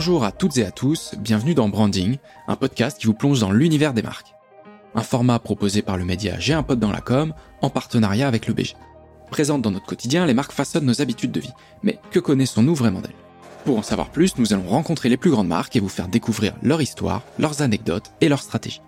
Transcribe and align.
Bonjour 0.00 0.24
à 0.24 0.32
toutes 0.32 0.56
et 0.56 0.64
à 0.64 0.70
tous, 0.70 1.14
bienvenue 1.18 1.52
dans 1.52 1.68
Branding, 1.68 2.16
un 2.48 2.56
podcast 2.56 2.98
qui 2.98 3.06
vous 3.06 3.12
plonge 3.12 3.40
dans 3.40 3.52
l'univers 3.52 3.92
des 3.92 4.00
marques. 4.00 4.34
Un 4.94 5.02
format 5.02 5.38
proposé 5.38 5.82
par 5.82 5.98
le 5.98 6.06
média 6.06 6.36
J'ai 6.38 6.54
un 6.54 6.62
pote 6.62 6.78
dans 6.78 6.90
la 6.90 7.02
com, 7.02 7.34
en 7.60 7.68
partenariat 7.68 8.26
avec 8.26 8.46
le 8.46 8.54
BG. 8.54 8.76
Présentes 9.30 9.60
dans 9.60 9.70
notre 9.70 9.84
quotidien, 9.84 10.24
les 10.24 10.32
marques 10.32 10.52
façonnent 10.52 10.86
nos 10.86 11.02
habitudes 11.02 11.32
de 11.32 11.40
vie. 11.40 11.52
Mais 11.82 11.98
que 12.12 12.18
connaissons-nous 12.18 12.74
vraiment 12.74 13.02
d'elles? 13.02 13.12
Pour 13.66 13.76
en 13.76 13.82
savoir 13.82 14.08
plus, 14.08 14.38
nous 14.38 14.54
allons 14.54 14.66
rencontrer 14.66 15.10
les 15.10 15.18
plus 15.18 15.30
grandes 15.30 15.48
marques 15.48 15.76
et 15.76 15.80
vous 15.80 15.90
faire 15.90 16.08
découvrir 16.08 16.54
leur 16.62 16.80
histoire, 16.80 17.20
leurs 17.38 17.60
anecdotes 17.60 18.10
et 18.22 18.30
leurs 18.30 18.40
stratégies. 18.40 18.80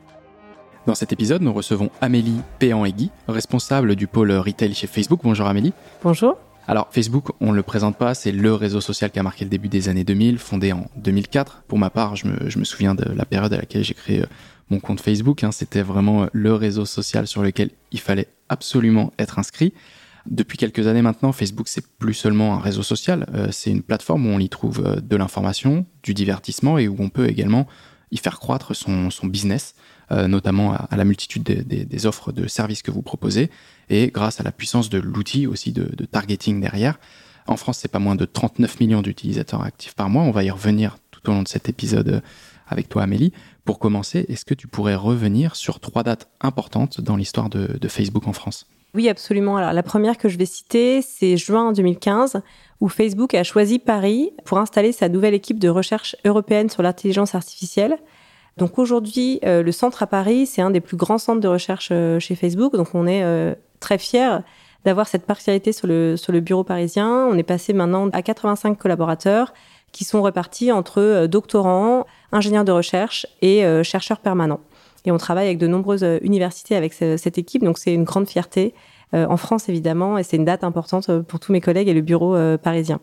Dans 0.86 0.94
cet 0.94 1.12
épisode, 1.12 1.42
nous 1.42 1.52
recevons 1.52 1.90
Amélie 2.00 2.40
Péan-Egui, 2.58 3.10
responsable 3.28 3.96
du 3.96 4.06
pôle 4.06 4.32
retail 4.32 4.72
chez 4.72 4.86
Facebook. 4.86 5.20
Bonjour 5.22 5.46
Amélie. 5.46 5.74
Bonjour. 6.02 6.38
Alors 6.68 6.88
Facebook, 6.92 7.30
on 7.40 7.50
ne 7.50 7.56
le 7.56 7.62
présente 7.62 7.96
pas, 7.96 8.14
c'est 8.14 8.30
le 8.30 8.54
réseau 8.54 8.80
social 8.80 9.10
qui 9.10 9.18
a 9.18 9.22
marqué 9.22 9.44
le 9.44 9.50
début 9.50 9.68
des 9.68 9.88
années 9.88 10.04
2000, 10.04 10.38
fondé 10.38 10.72
en 10.72 10.86
2004. 10.96 11.64
Pour 11.66 11.78
ma 11.78 11.90
part, 11.90 12.14
je 12.14 12.28
me, 12.28 12.64
souviens 12.64 12.94
de 12.94 13.04
la 13.04 13.24
période 13.24 13.52
à 13.52 13.56
laquelle 13.56 13.82
j'ai 13.82 13.94
créé 13.94 14.22
euh, 14.22 14.26
mon 14.70 14.78
compte 14.78 15.00
Facebook. 15.00 15.42
Hein. 15.42 15.50
C'était 15.50 15.82
vraiment 15.82 16.22
euh, 16.22 16.26
le 16.32 16.54
réseau 16.54 16.84
social 16.84 17.26
sur 17.26 17.42
lequel 17.42 17.70
il 17.90 17.98
fallait 17.98 18.28
absolument 18.48 19.12
être 19.18 19.40
inscrit. 19.40 19.72
Depuis 20.26 20.56
quelques 20.56 20.86
années 20.86 21.02
maintenant, 21.02 21.32
Facebook, 21.32 21.66
c'est 21.66 21.84
plus 21.98 22.14
seulement 22.14 22.54
un 22.54 22.60
réseau 22.60 22.84
social, 22.84 23.26
euh, 23.34 23.48
c'est 23.50 23.70
une 23.70 23.82
plateforme 23.82 24.24
où 24.26 24.30
on 24.30 24.38
y 24.38 24.48
trouve 24.48 25.00
de 25.02 25.16
l'information, 25.16 25.84
du 26.04 26.14
divertissement 26.14 26.78
et 26.78 26.86
où 26.86 26.94
on 27.00 27.08
peut 27.08 27.28
également 27.28 27.66
y 28.12 28.18
faire 28.18 28.38
croître 28.38 28.76
son, 28.76 29.08
business, 29.24 29.74
notamment 30.10 30.74
à, 30.74 30.96
la 30.96 31.04
multitude 31.04 31.42
des 31.42 32.06
offres 32.06 32.30
de 32.30 32.46
services 32.46 32.82
que 32.82 32.90
vous 32.90 33.02
proposez 33.02 33.50
et 33.92 34.10
grâce 34.10 34.40
à 34.40 34.42
la 34.42 34.52
puissance 34.52 34.90
de 34.90 34.98
l'outil 34.98 35.46
aussi 35.46 35.72
de, 35.72 36.04
targeting 36.06 36.60
derrière. 36.60 36.98
En 37.46 37.56
France, 37.56 37.78
c'est 37.78 37.90
pas 37.90 37.98
moins 37.98 38.14
de 38.14 38.24
39 38.24 38.80
millions 38.80 39.02
d'utilisateurs 39.02 39.62
actifs 39.62 39.94
par 39.94 40.08
mois. 40.08 40.22
On 40.22 40.30
va 40.30 40.44
y 40.44 40.50
revenir 40.50 40.96
tout 41.10 41.28
au 41.28 41.34
long 41.34 41.42
de 41.42 41.48
cet 41.48 41.68
épisode 41.68 42.08
euh, 42.08 42.20
avec 42.68 42.88
toi, 42.88 43.02
Amélie. 43.02 43.32
Pour 43.64 43.78
commencer, 43.78 44.24
est-ce 44.28 44.44
que 44.44 44.54
tu 44.54 44.68
pourrais 44.68 44.94
revenir 44.94 45.56
sur 45.56 45.80
trois 45.80 46.04
dates 46.04 46.28
importantes 46.40 47.00
dans 47.00 47.16
l'histoire 47.16 47.50
de, 47.50 47.88
Facebook 47.88 48.28
en 48.28 48.32
France? 48.32 48.66
Oui, 48.94 49.08
absolument. 49.08 49.56
Alors, 49.56 49.72
la 49.72 49.82
première 49.82 50.18
que 50.18 50.28
je 50.28 50.36
vais 50.36 50.46
citer, 50.46 51.00
c'est 51.00 51.36
juin 51.36 51.72
2015, 51.72 52.42
où 52.80 52.88
Facebook 52.88 53.34
a 53.34 53.42
choisi 53.42 53.78
Paris 53.78 54.32
pour 54.44 54.58
installer 54.58 54.92
sa 54.92 55.08
nouvelle 55.08 55.34
équipe 55.34 55.58
de 55.58 55.68
recherche 55.68 56.14
européenne 56.24 56.68
sur 56.68 56.82
l'intelligence 56.82 57.34
artificielle. 57.34 57.98
Donc 58.58 58.78
aujourd'hui, 58.78 59.40
euh, 59.44 59.62
le 59.62 59.72
centre 59.72 60.02
à 60.02 60.06
Paris, 60.06 60.46
c'est 60.46 60.60
un 60.60 60.70
des 60.70 60.80
plus 60.80 60.98
grands 60.98 61.16
centres 61.16 61.40
de 61.40 61.48
recherche 61.48 61.88
euh, 61.90 62.18
chez 62.18 62.34
Facebook. 62.34 62.76
Donc 62.76 62.88
on 62.94 63.06
est 63.06 63.56
très 63.80 63.96
fiers 63.96 64.38
d'avoir 64.84 65.06
cette 65.06 65.24
partialité 65.26 65.72
sur 65.72 65.86
le, 65.86 66.16
sur 66.16 66.32
le 66.32 66.40
bureau 66.40 66.64
parisien. 66.64 67.26
On 67.30 67.38
est 67.38 67.42
passé 67.42 67.72
maintenant 67.72 68.08
à 68.10 68.22
85 68.22 68.78
collaborateurs 68.78 69.52
qui 69.92 70.04
sont 70.04 70.22
repartis 70.22 70.72
entre 70.72 71.00
euh, 71.00 71.26
doctorants, 71.28 72.06
ingénieurs 72.32 72.64
de 72.64 72.72
recherche 72.72 73.26
et 73.42 73.64
euh, 73.64 73.82
chercheurs 73.82 74.18
permanents. 74.18 74.60
Et 75.04 75.10
on 75.12 75.18
travaille 75.18 75.46
avec 75.46 75.58
de 75.58 75.66
nombreuses 75.66 76.04
euh, 76.04 76.18
universités 76.22 76.76
avec 76.76 76.92
cette 76.92 77.38
équipe, 77.38 77.64
donc 77.64 77.78
c'est 77.78 77.92
une 77.92 78.04
grande 78.04 78.28
fierté 78.28 78.74
en 79.14 79.36
France 79.36 79.68
évidemment, 79.68 80.16
et 80.16 80.22
c'est 80.22 80.38
une 80.38 80.46
date 80.46 80.64
importante 80.64 81.20
pour 81.24 81.38
tous 81.38 81.52
mes 81.52 81.60
collègues 81.60 81.86
et 81.86 81.92
le 81.92 82.00
bureau 82.00 82.34
parisien. 82.56 82.98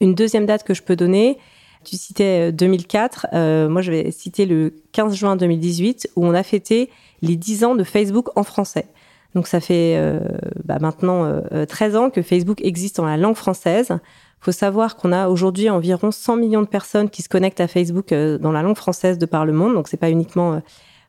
Une 0.00 0.12
deuxième 0.12 0.44
date 0.44 0.64
que 0.64 0.74
je 0.74 0.82
peux 0.82 0.96
donner, 0.96 1.38
tu 1.84 1.94
citais 1.94 2.50
2004, 2.50 3.68
moi 3.68 3.80
je 3.80 3.92
vais 3.92 4.10
citer 4.10 4.44
le 4.44 4.74
15 4.90 5.14
juin 5.14 5.36
2018 5.36 6.10
où 6.16 6.26
on 6.26 6.34
a 6.34 6.42
fêté 6.42 6.90
les 7.20 7.36
10 7.36 7.62
ans 7.62 7.74
de 7.76 7.84
Facebook 7.84 8.36
en 8.36 8.42
français. 8.42 8.86
Donc 9.34 9.46
ça 9.46 9.60
fait 9.60 9.94
euh, 9.96 10.20
bah 10.64 10.78
maintenant 10.80 11.40
13 11.68 11.94
euh, 11.94 11.98
ans 11.98 12.10
que 12.10 12.22
Facebook 12.22 12.60
existe 12.62 12.98
en 12.98 13.06
la 13.06 13.16
langue 13.16 13.36
française. 13.36 13.98
Faut 14.40 14.52
savoir 14.52 14.96
qu'on 14.96 15.12
a 15.12 15.28
aujourd'hui 15.28 15.70
environ 15.70 16.10
100 16.10 16.36
millions 16.36 16.62
de 16.62 16.66
personnes 16.66 17.08
qui 17.08 17.22
se 17.22 17.28
connectent 17.28 17.60
à 17.60 17.68
Facebook 17.68 18.12
euh, 18.12 18.38
dans 18.38 18.52
la 18.52 18.62
langue 18.62 18.76
française 18.76 19.18
de 19.18 19.26
par 19.26 19.46
le 19.46 19.52
monde. 19.52 19.74
Donc 19.74 19.88
c'est 19.88 19.96
pas 19.96 20.10
uniquement 20.10 20.60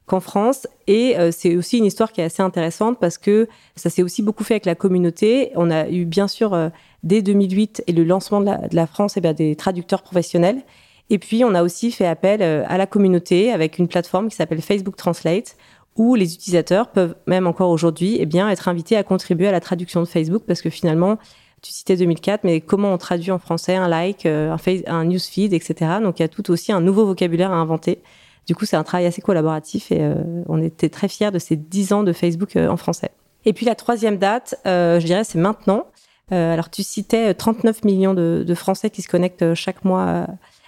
qu'en 0.05 0.19
France. 0.19 0.67
Et 0.87 1.15
c'est 1.31 1.55
aussi 1.55 1.77
une 1.77 1.85
histoire 1.85 2.11
qui 2.11 2.21
est 2.21 2.25
assez 2.25 2.43
intéressante 2.43 2.99
parce 2.99 3.17
que 3.17 3.47
ça 3.75 3.89
s'est 3.89 4.03
aussi 4.03 4.21
beaucoup 4.21 4.43
fait 4.43 4.55
avec 4.55 4.65
la 4.65 4.75
communauté. 4.75 5.51
On 5.55 5.71
a 5.71 5.87
eu 5.89 6.05
bien 6.05 6.27
sûr 6.27 6.71
dès 7.03 7.21
2008 7.21 7.83
et 7.87 7.91
le 7.93 8.03
lancement 8.03 8.41
de 8.41 8.45
la, 8.45 8.57
de 8.67 8.75
la 8.75 8.85
France 8.85 9.15
et 9.15 9.19
eh 9.19 9.21
bien, 9.21 9.33
des 9.33 9.55
traducteurs 9.55 10.01
professionnels. 10.01 10.61
Et 11.09 11.19
puis 11.19 11.43
on 11.45 11.55
a 11.55 11.63
aussi 11.63 11.91
fait 11.91 12.05
appel 12.05 12.41
à 12.41 12.77
la 12.77 12.85
communauté 12.85 13.51
avec 13.51 13.79
une 13.79 13.87
plateforme 13.87 14.27
qui 14.29 14.35
s'appelle 14.35 14.61
Facebook 14.61 14.97
Translate 14.97 15.55
où 15.95 16.15
les 16.15 16.33
utilisateurs 16.33 16.89
peuvent 16.89 17.15
même 17.27 17.47
encore 17.47 17.69
aujourd'hui 17.69 18.17
eh 18.19 18.25
bien 18.25 18.49
être 18.49 18.67
invités 18.67 18.97
à 18.97 19.03
contribuer 19.03 19.47
à 19.47 19.51
la 19.51 19.59
traduction 19.59 20.01
de 20.01 20.07
Facebook 20.07 20.43
parce 20.47 20.61
que 20.61 20.69
finalement 20.69 21.17
tu 21.61 21.71
citais 21.71 21.95
2004 21.95 22.43
mais 22.43 22.61
comment 22.61 22.93
on 22.93 22.97
traduit 22.97 23.31
en 23.31 23.39
français 23.39 23.75
un 23.75 23.87
like 23.87 24.25
euh, 24.25 24.51
un, 24.51 24.57
face, 24.57 24.81
un 24.87 25.05
newsfeed 25.05 25.53
etc 25.53 25.99
donc 26.01 26.19
il 26.19 26.23
y 26.23 26.25
a 26.25 26.27
tout 26.27 26.49
aussi 26.51 26.71
un 26.71 26.81
nouveau 26.81 27.05
vocabulaire 27.05 27.51
à 27.51 27.55
inventer 27.55 27.99
du 28.47 28.55
coup 28.55 28.65
c'est 28.65 28.75
un 28.75 28.83
travail 28.83 29.05
assez 29.05 29.21
collaboratif 29.21 29.91
et 29.91 29.99
euh, 30.01 30.15
on 30.47 30.61
était 30.61 30.89
très 30.89 31.07
fiers 31.07 31.31
de 31.31 31.39
ces 31.39 31.55
10 31.55 31.93
ans 31.93 32.03
de 32.03 32.13
Facebook 32.13 32.55
euh, 32.55 32.67
en 32.67 32.77
français 32.77 33.11
et 33.45 33.53
puis 33.53 33.65
la 33.65 33.75
troisième 33.75 34.17
date 34.17 34.55
je 34.65 35.05
dirais 35.05 35.23
c'est 35.23 35.39
maintenant 35.39 35.87
alors 36.31 36.71
tu 36.71 36.81
citais 36.81 37.33
39 37.33 37.83
millions 37.83 38.15
de, 38.15 38.43
de, 38.47 38.55
Français 38.55 38.89
qui 38.89 39.03
se 39.03 39.07
connectent 39.07 39.53
chaque 39.53 39.85
mois 39.85 40.25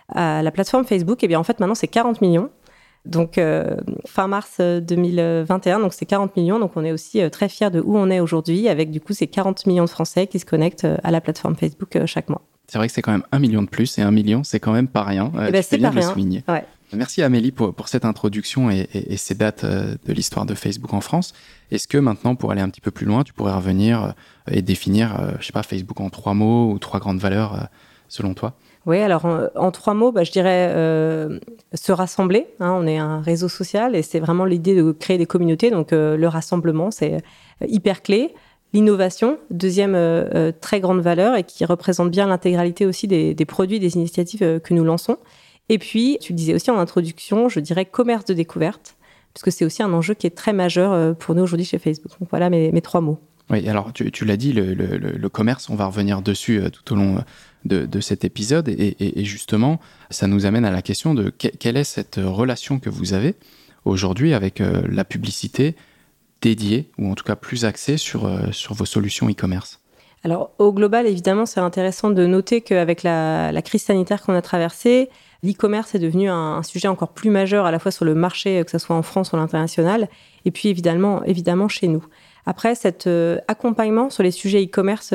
à 0.10 0.44
la 0.44 0.52
plateforme 0.52 0.86
Facebook 0.86 1.24
et 1.24 1.28
bien 1.28 1.40
en 1.40 1.44
fait 1.44 1.60
maintenant 1.60 1.74
c'est 1.74 1.88
40 1.88 2.22
millions 2.22 2.52
donc 3.06 3.38
euh, 3.38 3.76
fin 4.08 4.28
mars 4.28 4.60
2021, 4.60 5.78
euh, 5.78 5.82
donc 5.82 5.94
c'est 5.94 6.06
40 6.06 6.36
millions. 6.36 6.60
Donc 6.60 6.72
on 6.76 6.84
est 6.84 6.92
aussi 6.92 7.22
euh, 7.22 7.30
très 7.30 7.50
fiers 7.50 7.70
de 7.70 7.80
où 7.80 7.98
on 7.98 8.10
est 8.10 8.20
aujourd'hui, 8.20 8.68
avec 8.68 8.92
du 8.92 9.00
coup 9.00 9.14
ces 9.14 9.28
40 9.28 9.68
millions 9.68 9.86
de 9.86 9.90
Français 9.90 10.28
qui 10.28 10.40
se 10.40 10.46
connectent 10.46 10.88
à 11.04 11.12
la 11.12 11.22
plateforme 11.22 11.56
Facebook 11.56 11.98
chaque 12.06 12.30
mois. 12.30 12.42
C'est 12.68 12.80
vrai 12.80 12.88
que 12.88 12.94
c'est 12.94 13.04
quand 13.04 13.12
même 13.12 13.26
un 13.32 13.38
million 13.38 13.62
de 13.62 13.70
plus, 13.70 14.00
et 14.00 14.02
un 14.02 14.10
million, 14.10 14.44
c'est 14.44 14.60
quand 14.60 14.72
même 14.72 14.88
pas 14.88 15.04
rien. 15.04 15.32
Eh 15.36 15.52
ben, 15.52 15.62
c'est 15.62 15.78
pas 15.78 15.92
rien. 15.92 16.16
Ouais. 16.48 16.66
Merci 16.94 17.22
Amélie 17.24 17.52
pour, 17.52 17.88
cette 17.88 18.06
introduction 18.06 18.70
et, 18.70 18.88
ces 19.18 19.36
dates 19.36 19.66
de 19.66 20.14
l'histoire 20.14 20.46
de 20.46 20.54
Facebook 20.54 20.94
en 20.94 21.02
France. 21.02 21.34
Est-ce 21.72 21.88
que 21.88 21.98
maintenant, 21.98 22.36
pour 22.36 22.52
aller 22.52 22.62
un 22.62 22.70
petit 22.70 22.82
peu 22.82 22.92
plus 22.92 23.06
loin, 23.06 23.24
tu 23.24 23.34
pourrais 23.34 23.54
revenir 23.54 24.14
et 24.50 24.62
définir, 24.62 25.34
je 25.40 25.46
sais 25.46 25.52
pas, 25.52 25.64
Facebook 25.64 26.00
en 26.00 26.10
trois 26.10 26.34
mots 26.34 26.72
ou 26.72 26.80
trois 26.80 27.00
grandes 27.00 27.20
valeurs 27.20 27.68
selon 28.08 28.34
toi? 28.34 28.56
Oui, 28.86 29.00
alors 29.00 29.26
en, 29.56 29.72
trois 29.72 29.96
mots, 29.96 30.12
bah, 30.12 30.24
je 30.24 30.32
dirais 30.32 30.72
euh, 30.76 31.40
se 31.74 31.92
rassembler. 31.92 32.48
Hein, 32.60 32.78
on 32.80 32.86
est 32.86 32.98
un 32.98 33.20
réseau 33.20 33.50
social 33.50 33.96
et 33.96 34.04
c'est 34.04 34.20
vraiment 34.20 34.46
l'idée 34.46 34.76
de 34.76 34.92
créer 34.92 35.18
des 35.18 35.26
communautés. 35.26 35.72
Donc 35.72 35.92
euh, 35.92 36.16
le 36.16 36.28
rassemblement, 36.28 36.92
c'est 36.92 37.16
euh, 37.16 37.66
hyper 37.68 38.04
clé. 38.04 38.34
L'innovation, 38.74 39.38
deuxième 39.52 39.98
très 40.60 40.82
grande 40.82 41.00
valeur 41.00 41.38
et 41.38 41.46
qui 41.46 41.64
représente 41.64 42.12
bien 42.12 42.28
l'intégralité 42.28 42.86
aussi 42.86 43.08
des, 43.08 43.34
des, 43.34 43.46
produits, 43.46 43.80
des 43.80 43.96
initiatives 43.96 44.60
que 44.60 44.74
nous 44.74 44.84
lançons. 44.84 45.18
Et 45.70 45.80
puis, 45.80 46.18
tu 46.22 46.34
le 46.34 46.38
disais 46.38 46.54
aussi 46.54 46.70
en 46.72 46.78
introduction, 46.78 47.50
je 47.50 47.60
dirais 47.60 47.86
commerce 47.86 48.26
de 48.26 48.34
découverte, 48.34 48.98
puisque 49.34 49.52
c'est 49.52 49.66
aussi 49.66 49.84
un 49.84 49.94
enjeu 49.94 50.14
qui 50.14 50.28
est 50.28 50.36
très 50.36 50.54
majeur 50.54 51.16
pour 51.18 51.36
nous 51.36 51.44
aujourd'hui 51.44 51.66
chez 51.66 51.80
Facebook. 51.80 52.12
Voilà 52.30 52.50
mes, 52.50 52.82
trois 52.82 53.02
mots. 53.02 53.20
Oui, 53.50 53.68
alors 53.68 53.92
tu, 53.92 54.26
l'as 54.26 54.38
dit, 54.38 54.54
le, 54.54 55.28
commerce, 55.30 55.70
on 55.70 55.76
va 55.76 55.88
revenir 55.88 56.22
dessus 56.22 56.62
tout 56.72 56.94
au 56.94 56.96
long 56.96 57.24
de, 57.66 58.00
cet 58.00 58.24
épisode. 58.24 58.70
Et, 58.70 59.26
justement, 59.26 59.80
ça 60.12 60.28
nous 60.28 60.46
amène 60.46 60.66
à 60.66 60.72
la 60.72 60.82
question 60.82 61.14
de 61.14 61.30
quelle 61.32 61.78
est 61.78 61.84
cette 61.84 62.20
relation 62.24 62.80
que 62.80 62.90
vous 62.90 63.14
avez 63.14 63.36
aujourd'hui 63.86 64.34
avec 64.34 64.60
euh, 64.60 64.82
la 64.90 65.06
publicité 65.06 65.76
dédiée, 66.42 66.90
ou 66.98 67.12
en 67.12 67.16
tout 67.16 67.24
cas 67.24 67.36
plus 67.36 67.66
axée 67.66 67.96
euh, 68.16 68.52
sur 68.52 68.74
vos 68.74 68.86
solutions 68.86 69.30
e-commerce? 69.30 69.80
Alors, 70.24 70.52
au 70.58 70.74
global, 70.74 71.06
évidemment, 71.06 71.46
c'est 71.46 71.60
intéressant 71.60 72.10
de 72.10 72.26
noter 72.26 72.62
qu'avec 72.62 73.04
la, 73.04 73.52
crise 73.64 73.84
sanitaire 73.84 74.24
qu'on 74.24 74.34
a 74.34 74.42
traversée, 74.42 75.10
l'e-commerce 75.44 75.94
est 75.94 76.00
devenu 76.00 76.30
un, 76.30 76.64
sujet 76.64 76.88
encore 76.88 77.10
plus 77.10 77.30
majeur 77.30 77.68
à 77.68 77.72
la 77.72 77.78
fois 77.78 77.92
sur 77.92 78.06
le 78.06 78.16
marché, 78.16 78.64
que 78.66 78.72
ce 78.72 78.80
soit 78.80 78.96
en 78.96 79.04
France 79.04 79.32
ou 79.32 79.36
à 79.36 79.40
l'international, 79.40 80.10
et 80.46 80.50
puis 80.50 80.70
évidemment, 80.70 81.24
évidemment 81.26 81.68
chez 81.68 81.88
nous. 81.88 82.04
Après, 82.48 82.74
cet 82.74 83.06
euh, 83.06 83.38
accompagnement 83.48 84.10
sur 84.10 84.24
les 84.24 84.32
sujets 84.32 84.64
e-commerce 84.64 85.14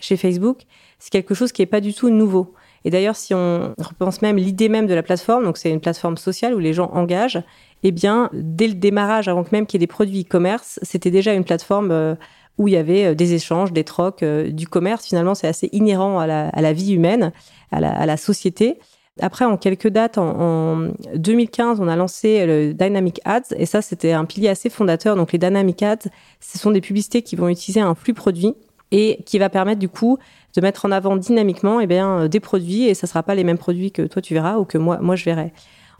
chez 0.00 0.16
Facebook, 0.16 0.58
c'est 1.00 1.10
quelque 1.10 1.34
chose 1.34 1.50
qui 1.50 1.62
n'est 1.62 1.66
pas 1.66 1.80
du 1.80 1.92
tout 1.92 2.10
nouveau. 2.10 2.54
Et 2.84 2.90
d'ailleurs, 2.90 3.16
si 3.16 3.34
on 3.34 3.74
repense 3.78 4.22
même 4.22 4.36
l'idée 4.36 4.68
même 4.68 4.86
de 4.86 4.94
la 4.94 5.02
plateforme, 5.02 5.44
donc 5.44 5.56
c'est 5.56 5.70
une 5.70 5.80
plateforme 5.80 6.16
sociale 6.16 6.54
où 6.54 6.58
les 6.58 6.72
gens 6.72 6.90
engagent, 6.92 7.42
eh 7.82 7.90
bien, 7.90 8.30
dès 8.32 8.68
le 8.68 8.74
démarrage, 8.74 9.28
avant 9.28 9.44
que 9.44 9.50
même 9.52 9.66
qu'il 9.66 9.80
y 9.80 9.82
ait 9.82 9.86
des 9.86 9.92
produits 9.92 10.22
e-commerce, 10.22 10.78
c'était 10.82 11.10
déjà 11.10 11.32
une 11.32 11.44
plateforme 11.44 11.90
euh, 11.90 12.14
où 12.62 12.68
il 12.68 12.74
y 12.74 12.76
avait 12.76 13.06
euh, 13.06 13.14
des 13.14 13.34
échanges, 13.34 13.72
des 13.72 13.84
trocs, 13.84 14.22
euh, 14.22 14.50
du 14.50 14.66
commerce. 14.66 15.06
Finalement, 15.06 15.34
c'est 15.34 15.48
assez 15.48 15.68
inhérent 15.72 16.18
à 16.18 16.26
la, 16.26 16.72
vie 16.72 16.92
humaine, 16.92 17.32
à 17.70 17.80
la, 17.80 18.16
société. 18.16 18.78
Après, 19.20 19.44
en 19.44 19.56
quelques 19.56 19.88
dates, 19.88 20.16
en, 20.16 20.88
2015, 21.14 21.80
on 21.80 21.88
a 21.88 21.96
lancé 21.96 22.46
le 22.46 22.72
Dynamic 22.72 23.20
Ads, 23.24 23.54
et 23.56 23.66
ça, 23.66 23.82
c'était 23.82 24.12
un 24.12 24.24
pilier 24.24 24.48
assez 24.48 24.70
fondateur. 24.70 25.16
Donc, 25.16 25.32
les 25.32 25.38
Dynamic 25.38 25.82
Ads, 25.82 26.08
ce 26.40 26.58
sont 26.58 26.70
des 26.70 26.80
publicités 26.80 27.22
qui 27.22 27.36
vont 27.36 27.48
utiliser 27.48 27.80
un 27.80 27.94
flux 27.94 28.14
produit 28.14 28.54
et 28.92 29.22
qui 29.26 29.38
va 29.38 29.48
permettre 29.48 29.80
du 29.80 29.88
coup 29.88 30.18
de 30.54 30.60
mettre 30.60 30.84
en 30.84 30.92
avant 30.92 31.16
dynamiquement 31.16 31.80
eh 31.80 31.86
bien, 31.86 32.20
euh, 32.20 32.28
des 32.28 32.40
produits 32.40 32.84
et 32.84 32.94
ça 32.94 33.06
ne 33.06 33.08
sera 33.08 33.22
pas 33.22 33.34
les 33.34 33.42
mêmes 33.42 33.58
produits 33.58 33.90
que 33.90 34.02
toi 34.02 34.22
tu 34.22 34.34
verras 34.34 34.58
ou 34.58 34.64
que 34.64 34.78
moi, 34.78 35.16
je 35.16 35.24
verrai. 35.24 35.52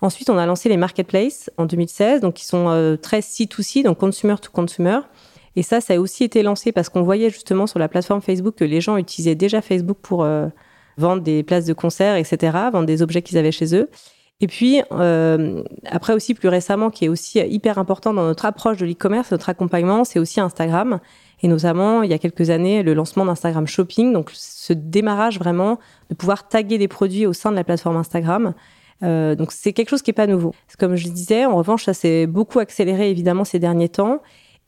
Ensuite, 0.02 0.30
on 0.30 0.36
a 0.36 0.46
lancé 0.46 0.68
les 0.68 0.76
marketplaces 0.76 1.50
en 1.56 1.64
2016, 1.64 2.20
donc 2.20 2.34
qui 2.34 2.44
sont 2.44 2.68
euh, 2.68 2.96
très 2.96 3.20
C2C, 3.20 3.84
donc 3.84 3.98
consumer 3.98 4.34
to 4.40 4.50
consumer. 4.52 4.98
Et 5.56 5.62
ça, 5.62 5.80
ça 5.80 5.94
a 5.94 5.98
aussi 5.98 6.24
été 6.24 6.42
lancé 6.42 6.72
parce 6.72 6.88
qu'on 6.88 7.02
voyait 7.02 7.30
justement 7.30 7.66
sur 7.66 7.78
la 7.78 7.88
plateforme 7.88 8.22
Facebook 8.22 8.54
que 8.56 8.64
les 8.64 8.80
gens 8.80 8.96
utilisaient 8.96 9.34
déjà 9.34 9.60
Facebook 9.60 9.98
pour, 10.00 10.24
euh, 10.24 10.48
vendre 10.96 11.22
des 11.22 11.42
places 11.42 11.64
de 11.64 11.72
concert, 11.72 12.16
etc., 12.16 12.56
vendre 12.72 12.86
des 12.86 13.02
objets 13.02 13.22
qu'ils 13.22 13.38
avaient 13.38 13.52
chez 13.52 13.74
eux. 13.74 13.88
Et 14.40 14.48
puis, 14.48 14.82
euh, 14.90 15.62
après 15.86 16.14
aussi, 16.14 16.34
plus 16.34 16.48
récemment, 16.48 16.90
qui 16.90 17.04
est 17.04 17.08
aussi 17.08 17.38
hyper 17.38 17.78
important 17.78 18.12
dans 18.12 18.24
notre 18.24 18.44
approche 18.44 18.76
de 18.76 18.84
l'e-commerce, 18.84 19.30
notre 19.30 19.48
accompagnement, 19.48 20.04
c'est 20.04 20.18
aussi 20.18 20.40
Instagram. 20.40 20.98
Et 21.42 21.48
notamment, 21.48 22.02
il 22.02 22.10
y 22.10 22.14
a 22.14 22.18
quelques 22.18 22.50
années, 22.50 22.82
le 22.82 22.92
lancement 22.92 23.24
d'Instagram 23.24 23.66
Shopping. 23.68 24.12
Donc, 24.12 24.30
ce 24.32 24.72
démarrage 24.72 25.38
vraiment 25.38 25.78
de 26.10 26.14
pouvoir 26.14 26.48
taguer 26.48 26.78
des 26.78 26.88
produits 26.88 27.24
au 27.24 27.32
sein 27.32 27.52
de 27.52 27.56
la 27.56 27.62
plateforme 27.62 27.96
Instagram. 27.96 28.54
Euh, 29.04 29.36
donc, 29.36 29.52
c'est 29.52 29.72
quelque 29.72 29.90
chose 29.90 30.02
qui 30.02 30.10
n'est 30.10 30.14
pas 30.14 30.26
nouveau. 30.26 30.54
Comme 30.78 30.96
je 30.96 31.06
le 31.06 31.12
disais, 31.12 31.44
en 31.44 31.56
revanche, 31.56 31.84
ça 31.84 31.94
s'est 31.94 32.26
beaucoup 32.26 32.58
accéléré, 32.58 33.10
évidemment, 33.10 33.44
ces 33.44 33.60
derniers 33.60 33.88
temps. 33.88 34.22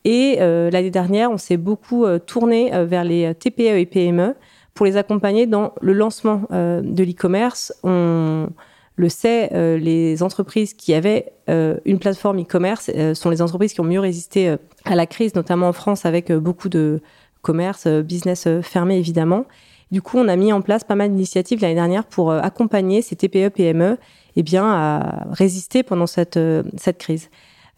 Et 0.04 0.36
euh, 0.40 0.70
l'année 0.70 0.90
dernière, 0.90 1.30
on 1.30 1.38
s'est 1.38 1.56
beaucoup 1.56 2.04
euh, 2.04 2.18
tourné 2.18 2.74
euh, 2.74 2.84
vers 2.84 3.04
les 3.04 3.34
TPE 3.34 3.78
et 3.78 3.86
PME 3.86 4.34
pour 4.74 4.84
les 4.84 4.96
accompagner 4.96 5.46
dans 5.46 5.72
le 5.80 5.92
lancement 5.92 6.42
de 6.50 7.04
l'e-commerce. 7.04 7.72
On 7.84 8.48
le 8.96 9.08
sait, 9.08 9.78
les 9.78 10.20
entreprises 10.20 10.74
qui 10.74 10.94
avaient 10.94 11.32
une 11.46 12.00
plateforme 12.00 12.40
e-commerce 12.40 12.90
sont 13.14 13.30
les 13.30 13.40
entreprises 13.40 13.72
qui 13.72 13.80
ont 13.80 13.84
mieux 13.84 14.00
résisté 14.00 14.56
à 14.84 14.96
la 14.96 15.06
crise, 15.06 15.36
notamment 15.36 15.68
en 15.68 15.72
France, 15.72 16.06
avec 16.06 16.32
beaucoup 16.32 16.68
de 16.68 17.00
commerce, 17.42 17.86
business 17.86 18.48
fermé 18.62 18.96
évidemment. 18.96 19.44
Du 19.92 20.02
coup, 20.02 20.18
on 20.18 20.26
a 20.26 20.34
mis 20.34 20.52
en 20.52 20.60
place 20.60 20.82
pas 20.82 20.96
mal 20.96 21.10
d'initiatives 21.10 21.60
l'année 21.62 21.76
dernière 21.76 22.04
pour 22.04 22.32
accompagner 22.32 23.00
ces 23.00 23.14
TPE, 23.14 23.50
PME 23.50 23.96
eh 24.34 24.42
bien, 24.42 24.64
à 24.64 25.28
résister 25.30 25.84
pendant 25.84 26.08
cette, 26.08 26.40
cette 26.76 26.98
crise. 26.98 27.30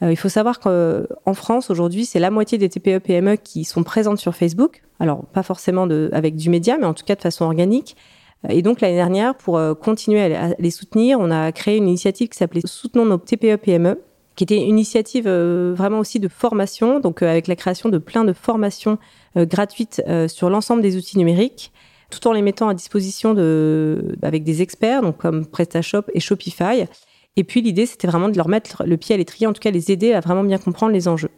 Euh, 0.03 0.13
il 0.13 0.17
faut 0.17 0.29
savoir 0.29 0.61
qu'en 0.61 1.35
France, 1.35 1.71
aujourd'hui, 1.71 2.05
c'est 2.05 2.19
la 2.19 2.31
moitié 2.31 2.59
des 2.59 2.69
TPE, 2.69 2.99
PME 2.99 3.37
qui 3.37 3.65
sont 3.65 3.83
présentes 3.83 4.19
sur 4.19 4.35
Facebook. 4.35 4.83
Alors, 5.01 5.25
pas 5.27 5.43
forcément 5.43 5.87
de, 5.87 6.11
avec 6.13 6.37
du 6.37 6.51
média, 6.51 6.77
mais 6.79 6.87
en 6.87 6.95
tout 6.95 7.05
cas 7.05 7.15
de 7.15 7.23
façon 7.23 7.45
organique. 7.45 7.97
Et 8.49 8.63
donc, 8.63 8.81
l'année 8.81 8.97
dernière, 8.97 9.35
pour 9.35 9.57
euh, 9.57 9.75
continuer 9.75 10.35
à 10.35 10.55
les 10.59 10.71
soutenir, 10.71 11.19
on 11.19 11.31
a 11.31 11.51
créé 11.53 11.79
une 11.79 11.89
initiative 11.89 12.29
qui 12.29 12.37
s'appelait 12.37 12.61
Soutenons 12.65 13.07
nos 13.07 13.17
TPE, 13.17 13.57
PME, 13.57 14.01
qui 14.37 14.45
était 14.45 14.57
une 14.57 14.69
initiative 14.69 15.25
euh, 15.27 15.73
vraiment 15.75 15.99
aussi 15.99 16.21
de 16.21 16.29
formation, 16.29 17.01
donc 17.01 17.23
avec 17.23 17.47
la 17.47 17.57
création 17.57 17.89
de 17.89 17.99
plein 17.99 18.25
de 18.25 18.35
formations 18.35 18.99
gratuites 19.35 20.03
sur 20.29 20.49
l'ensemble 20.49 20.81
des 20.81 20.97
outils 20.97 21.19
numériques, 21.19 21.71
tout 22.09 22.27
en 22.27 22.33
les 22.33 22.41
mettant 22.41 22.69
à 22.69 22.75
disposition 22.75 23.35
de, 23.35 24.17
avec 24.23 24.45
des 24.45 24.63
experts, 24.63 25.03
donc 25.03 25.19
comme 25.19 25.45
PrestaShop 25.45 26.05
et 26.15 26.21
Shopify. 26.21 26.87
Et 27.37 27.45
puis 27.45 27.61
l'idée, 27.61 27.87
c'était 27.87 28.07
vraiment 28.07 28.29
de 28.29 28.37
leur 28.37 28.49
mettre 28.49 28.85
le 28.85 28.97
pied 28.97 29.15
à 29.15 29.19
l'étrier, 29.19 29.47
en 29.47 29.53
tout 29.53 29.61
cas 29.61 29.71
les 29.71 29.93
aider 29.93 30.13
à 30.13 30.21
vraiment 30.21 30.43
bien 30.43 30.59
comprendre 30.59 30.93
les 30.93 31.09
enjeux. 31.09 31.31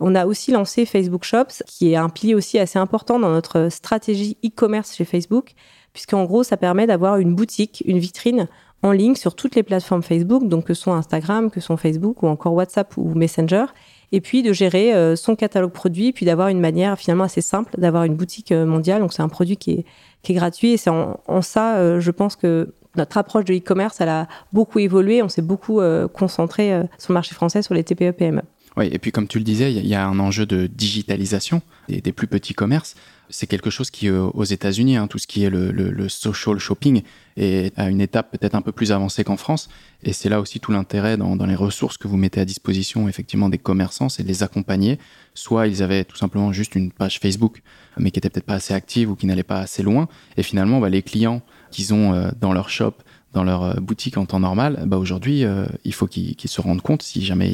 On 0.00 0.14
a 0.14 0.26
aussi 0.26 0.52
lancé 0.52 0.86
Facebook 0.86 1.24
Shops, 1.24 1.62
qui 1.66 1.92
est 1.92 1.96
un 1.96 2.08
pilier 2.08 2.34
aussi 2.34 2.58
assez 2.58 2.78
important 2.78 3.18
dans 3.18 3.30
notre 3.30 3.68
stratégie 3.70 4.36
e-commerce 4.44 4.94
chez 4.94 5.04
Facebook, 5.04 5.54
puisqu'en 5.92 6.24
gros, 6.24 6.44
ça 6.44 6.56
permet 6.56 6.86
d'avoir 6.86 7.16
une 7.16 7.34
boutique, 7.34 7.82
une 7.86 7.98
vitrine 7.98 8.48
en 8.82 8.92
ligne 8.92 9.16
sur 9.16 9.34
toutes 9.34 9.56
les 9.56 9.64
plateformes 9.64 10.04
Facebook, 10.04 10.46
donc 10.46 10.66
que 10.66 10.74
sont 10.74 10.92
Instagram, 10.92 11.50
que 11.50 11.60
sont 11.60 11.76
Facebook 11.76 12.22
ou 12.22 12.28
encore 12.28 12.54
WhatsApp 12.54 12.96
ou 12.96 13.14
Messenger, 13.14 13.64
et 14.12 14.20
puis 14.20 14.42
de 14.42 14.52
gérer 14.52 14.94
euh, 14.94 15.16
son 15.16 15.34
catalogue 15.34 15.72
produit, 15.72 16.12
puis 16.12 16.24
d'avoir 16.24 16.48
une 16.48 16.60
manière 16.60 16.96
finalement 16.96 17.24
assez 17.24 17.40
simple 17.40 17.74
d'avoir 17.78 18.04
une 18.04 18.14
boutique 18.14 18.52
euh, 18.52 18.64
mondiale. 18.64 19.00
Donc 19.00 19.12
c'est 19.12 19.22
un 19.22 19.28
produit 19.28 19.56
qui 19.56 19.72
est, 19.72 19.84
qui 20.22 20.32
est 20.32 20.34
gratuit 20.34 20.72
et 20.72 20.76
c'est 20.76 20.90
en, 20.90 21.42
ça, 21.42 21.76
euh, 21.76 22.00
je 22.00 22.10
pense 22.10 22.36
que 22.36 22.72
notre 22.96 23.16
approche 23.18 23.44
de 23.44 23.54
l'e-commerce, 23.54 24.00
elle 24.00 24.08
a 24.08 24.26
beaucoup 24.52 24.78
évolué. 24.78 25.22
On 25.22 25.28
s'est 25.28 25.42
beaucoup 25.42 25.80
euh, 25.80 26.08
concentré 26.08 26.72
euh, 26.72 26.82
sur 26.98 27.12
le 27.12 27.14
marché 27.14 27.34
français, 27.34 27.62
sur 27.62 27.74
les 27.74 27.84
TPE-PME. 27.84 28.42
Oui, 28.78 28.88
et 28.92 28.98
puis 29.00 29.10
comme 29.10 29.26
tu 29.26 29.38
le 29.38 29.44
disais, 29.44 29.74
il 29.74 29.86
y, 29.88 29.96
a 29.96 30.06
un 30.06 30.20
enjeu 30.20 30.46
de 30.46 30.68
digitalisation 30.68 31.62
des, 31.88 32.12
plus 32.12 32.28
petits 32.28 32.54
commerces. 32.54 32.94
C'est 33.28 33.48
quelque 33.48 33.70
chose 33.70 33.90
qui, 33.90 34.08
euh, 34.08 34.22
aux 34.34 34.44
États-Unis, 34.44 34.96
hein, 34.96 35.08
tout 35.08 35.18
ce 35.18 35.26
qui 35.26 35.42
est 35.42 35.50
le, 35.50 36.08
social 36.08 36.60
shopping, 36.60 37.02
est 37.36 37.76
à 37.76 37.88
une 37.88 38.00
étape 38.00 38.30
peut-être 38.30 38.54
un 38.54 38.62
peu 38.62 38.70
plus 38.70 38.92
avancée 38.92 39.24
qu'en 39.24 39.36
France. 39.36 39.68
Et 40.04 40.12
c'est 40.12 40.28
là 40.28 40.40
aussi 40.40 40.60
tout 40.60 40.70
l'intérêt 40.70 41.16
dans, 41.16 41.34
les 41.44 41.56
ressources 41.56 41.98
que 41.98 42.06
vous 42.06 42.16
mettez 42.16 42.40
à 42.40 42.44
disposition, 42.44 43.08
effectivement, 43.08 43.48
des 43.48 43.58
commerçants, 43.58 44.08
c'est 44.08 44.22
de 44.22 44.28
les 44.28 44.44
accompagner. 44.44 45.00
Soit 45.34 45.66
ils 45.66 45.82
avaient 45.82 46.04
tout 46.04 46.16
simplement 46.16 46.52
juste 46.52 46.76
une 46.76 46.92
page 46.92 47.18
Facebook, 47.18 47.62
mais 47.96 48.12
qui 48.12 48.20
était 48.20 48.30
peut-être 48.30 48.46
pas 48.46 48.54
assez 48.54 48.74
active 48.74 49.10
ou 49.10 49.16
qui 49.16 49.26
n'allait 49.26 49.42
pas 49.42 49.58
assez 49.58 49.82
loin. 49.82 50.06
Et 50.36 50.44
finalement, 50.44 50.78
bah, 50.78 50.88
les 50.88 51.02
clients 51.02 51.42
qu'ils 51.72 51.92
ont 51.94 52.14
euh, 52.14 52.30
dans 52.40 52.52
leur 52.52 52.70
shop, 52.70 52.94
dans 53.38 53.44
leur 53.44 53.62
euh, 53.62 53.74
boutique 53.74 54.16
en 54.16 54.26
temps 54.26 54.40
normal, 54.40 54.82
bah 54.86 54.96
aujourd'hui, 54.96 55.44
euh, 55.44 55.64
il 55.84 55.94
faut 55.94 56.08
qu'ils 56.08 56.36
se 56.44 56.60
rendent 56.60 56.82
compte, 56.82 57.02
si 57.02 57.24
jamais 57.24 57.52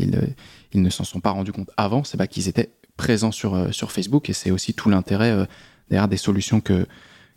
ils, 0.72 0.82
ne 0.82 0.88
s'en 0.88 1.04
sont 1.04 1.20
pas 1.20 1.30
rendus 1.30 1.52
compte 1.52 1.70
avant, 1.76 2.04
c'est 2.04 2.16
pas 2.16 2.26
qu'ils 2.26 2.48
étaient 2.48 2.70
présents 2.96 3.32
sur, 3.32 3.74
sur 3.74 3.92
Facebook 3.92 4.30
et 4.30 4.32
c'est 4.32 4.50
aussi 4.50 4.72
tout 4.72 4.88
l'intérêt 4.88 5.46
derrière 5.90 6.08
des 6.08 6.16
solutions 6.16 6.60
que, 6.60 6.86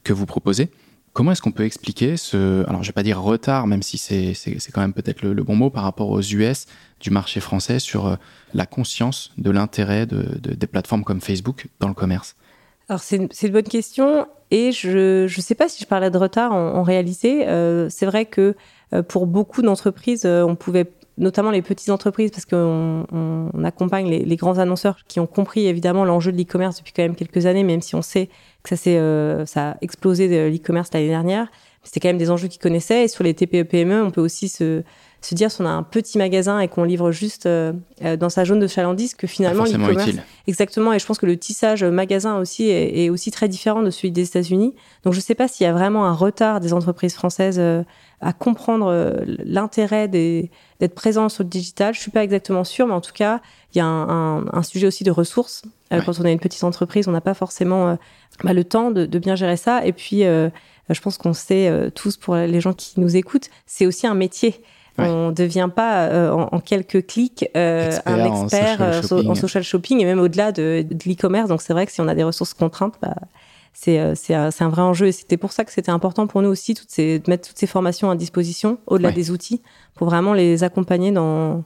que 0.04 0.14
vous 0.14 0.26
proposez. 0.26 0.70
Comment 1.12 1.34
est-ce 1.34 1.42
qu'on 1.42 1.52
peut 1.52 1.66
expliquer 1.66 2.16
ce, 2.16 2.64
alors 2.68 2.84
je 2.84 2.90
vais 2.90 2.94
pas 2.94 3.04
dire 3.04 3.22
retard, 3.22 3.68
même 3.68 3.82
si 3.82 3.98
c'est 3.98 4.34
quand 4.72 4.82
même 4.82 4.94
peut-être 4.94 5.24
le, 5.24 5.44
bon 5.44 5.56
mot 5.56 5.70
par 5.70 5.84
rapport 5.84 6.10
aux 6.10 6.22
US 6.22 6.68
du 7.02 7.10
marché 7.10 7.40
français 7.40 7.80
sur 7.80 8.18
la 8.54 8.66
conscience 8.66 9.32
de 9.38 9.52
l'intérêt 9.52 10.06
de, 10.06 10.40
des 10.40 10.68
plateformes 10.68 11.04
comme 11.04 11.20
Facebook 11.20 11.68
dans 11.80 11.90
le 11.90 11.96
commerce? 11.96 12.36
Alors 12.90 13.02
c'est 13.02 13.18
une, 13.18 13.52
bonne 13.52 13.64
question 13.64 14.28
et 14.50 14.72
je 14.72 15.24
ne 15.24 15.42
sais 15.42 15.56
pas 15.56 15.68
si 15.68 15.82
je 15.84 15.88
parlais 15.88 16.10
de 16.10 16.18
retard 16.18 16.54
en, 16.54 16.84
réalité. 16.84 17.48
Euh, 17.48 17.90
c'est 17.90 18.06
vrai 18.06 18.26
que 18.26 18.56
euh, 18.94 19.04
pour 19.04 19.28
beaucoup 19.28 19.62
d'entreprises, 19.62 20.24
euh, 20.26 20.44
on 20.44 20.56
pouvait, 20.56 20.90
notamment 21.18 21.52
les 21.52 21.62
petites 21.62 21.90
entreprises, 21.90 22.32
parce 22.32 22.46
qu'on 22.46 23.06
on, 23.12 23.50
on 23.54 23.64
accompagne 23.66 24.10
les, 24.10 24.24
les, 24.24 24.36
grands 24.38 24.58
annonceurs 24.58 25.00
qui 25.08 25.20
ont 25.20 25.28
compris 25.28 25.68
évidemment 25.68 26.06
l'enjeu 26.06 26.32
de 26.32 26.38
l'e-commerce 26.38 26.78
depuis 26.78 26.94
quand 26.94 27.02
même 27.02 27.16
quelques 27.16 27.46
années, 27.46 27.64
même 27.64 27.82
si 27.82 27.96
on 27.96 28.02
sait 28.02 28.30
que 28.64 28.76
ça, 28.78 28.90
euh, 28.90 29.46
ça 29.46 29.72
a 29.72 29.78
explosé 29.82 30.30
de 30.30 30.50
l'e-commerce 30.50 30.90
l'année 30.94 31.10
dernière. 31.10 31.48
C'était 31.84 32.00
quand 32.00 32.10
même 32.10 32.18
des 32.18 32.32
enjeux 32.32 32.48
qu'ils 32.48 32.62
connaissaient. 32.62 33.06
Et 33.06 33.08
sur 33.08 33.24
les 33.24 33.34
TPE-PME, 33.34 34.04
on 34.04 34.12
peut 34.12 34.22
aussi 34.22 34.50
se, 34.50 34.84
se 35.22 35.36
dire 35.36 35.52
si 35.52 35.62
on 35.62 35.66
a 35.66 35.70
un 35.70 35.84
petit 35.84 36.18
magasin 36.18 36.60
et 36.60 36.68
qu'on 36.68 36.84
livre 36.84 37.12
juste 37.12 37.46
euh, 37.46 37.74
euh, 38.04 38.18
dans 38.18 38.30
sa 38.30 38.46
zone 38.46 38.60
de 38.60 38.68
chalandise 38.68 39.16
que 39.16 39.26
finalement 39.26 39.64
l'e-commerce 39.64 40.12
exactement 40.46 40.94
et 40.94 41.00
je 41.00 41.06
pense 41.06 41.18
que 41.18 41.26
le 41.26 41.38
tissage 41.38 41.84
magasin 41.84 42.38
aussi 42.38 42.70
est, 42.70 43.10
aussi 43.10 43.32
très 43.32 43.48
différent 43.48 43.82
de 43.82 43.90
celui 43.90 44.12
des 44.12 44.26
États-Unis. 44.28 44.76
Donc 45.04 45.14
je 45.14 45.20
ne 45.20 45.24
sais 45.24 45.36
pas 45.36 45.48
s'il 45.48 45.66
y 45.66 45.68
a 45.68 45.74
vraiment 45.74 46.06
un 46.06 46.14
retard 46.14 46.60
des 46.60 46.74
entreprises 46.74 47.14
françaises 47.14 47.58
euh, 47.60 47.84
à 48.22 48.34
comprendre 48.34 49.16
l'intérêt 49.44 50.08
d'être 50.08 50.96
présent 50.96 51.30
sur 51.30 51.44
le 51.44 51.50
digital. 51.50 51.94
Je 51.94 52.00
suis 52.00 52.10
pas 52.10 52.24
exactement 52.24 52.64
sûre 52.64 52.88
mais 52.88 52.94
en 52.94 53.02
tout 53.02 53.14
cas 53.14 53.42
il 53.74 53.78
y 53.78 53.82
a 53.82 53.86
un, 53.86 54.64
sujet 54.64 54.88
aussi 54.88 55.04
de 55.04 55.12
ressources. 55.12 55.64
Quand 55.92 56.20
on 56.20 56.26
est 56.26 56.34
une 56.34 56.40
petite 56.40 56.64
entreprise 56.64 57.08
on 57.08 57.12
n'a 57.12 57.22
pas 57.22 57.36
forcément 57.36 57.98
bah, 58.44 58.54
le 58.54 58.64
temps 58.64 58.90
de, 58.90 59.06
de, 59.06 59.20
bien 59.20 59.36
gérer 59.36 59.58
ça. 59.58 59.86
Et 59.86 59.94
puis 59.94 60.22
je 60.22 61.02
pense 61.02 61.20
qu'on 61.20 61.34
sait 61.34 61.92
tous 61.94 62.18
pour 62.18 62.36
les 62.36 62.60
gens 62.60 62.74
qui 62.74 63.00
nous 63.00 63.16
écoutent 63.16 63.50
c'est 63.68 63.86
aussi 63.86 64.08
un 64.08 64.16
métier 64.16 64.64
on 64.98 65.28
ne 65.28 65.32
devient 65.32 65.70
pas 65.74 66.08
euh, 66.08 66.32
en, 66.32 66.60
quelques 66.60 67.06
clics 67.06 67.50
euh, 67.56 67.92
un 68.06 68.26
expert 68.26 68.82
euh, 68.82 69.02
en 69.28 69.36
social, 69.36 69.64
shopping 69.64 70.00
et 70.02 70.06
même 70.06 70.20
au-delà 70.20 70.52
de, 70.52 70.86
de 70.90 71.10
l'e-commerce. 71.10 71.50
Donc 71.50 71.62
c'est 71.62 71.74
vrai 71.74 71.86
que 71.86 71.92
si 71.92 72.02
on 72.02 72.08
a 72.08 72.16
des 72.16 72.24
ressources 72.24 72.54
contraintes, 72.54 72.96
bah, 73.02 73.16
c'est 73.74 74.00
un, 74.00 74.50
un, 74.60 74.70
vrai 74.70 74.82
enjeu. 74.82 75.08
Et 75.08 75.12
c'était 75.12 75.38
pour 75.38 75.52
ça 75.52 75.66
que 75.66 75.72
c'était 75.72 75.92
important 75.92 76.26
pour 76.28 76.42
nous 76.42 76.50
aussi 76.50 76.74
toutes 76.74 76.90
ces, 76.90 77.20
de 77.20 77.30
mettre 77.30 77.48
toutes 77.48 77.60
ces 77.60 77.68
formations 77.68 78.10
à 78.10 78.16
disposition 78.16 78.80
au-delà 78.88 79.12
des 79.12 79.30
outils 79.30 79.62
pour 79.94 80.08
vraiment 80.08 80.34
les 80.34 80.64
accompagner 80.64 81.12
dans 81.12 81.64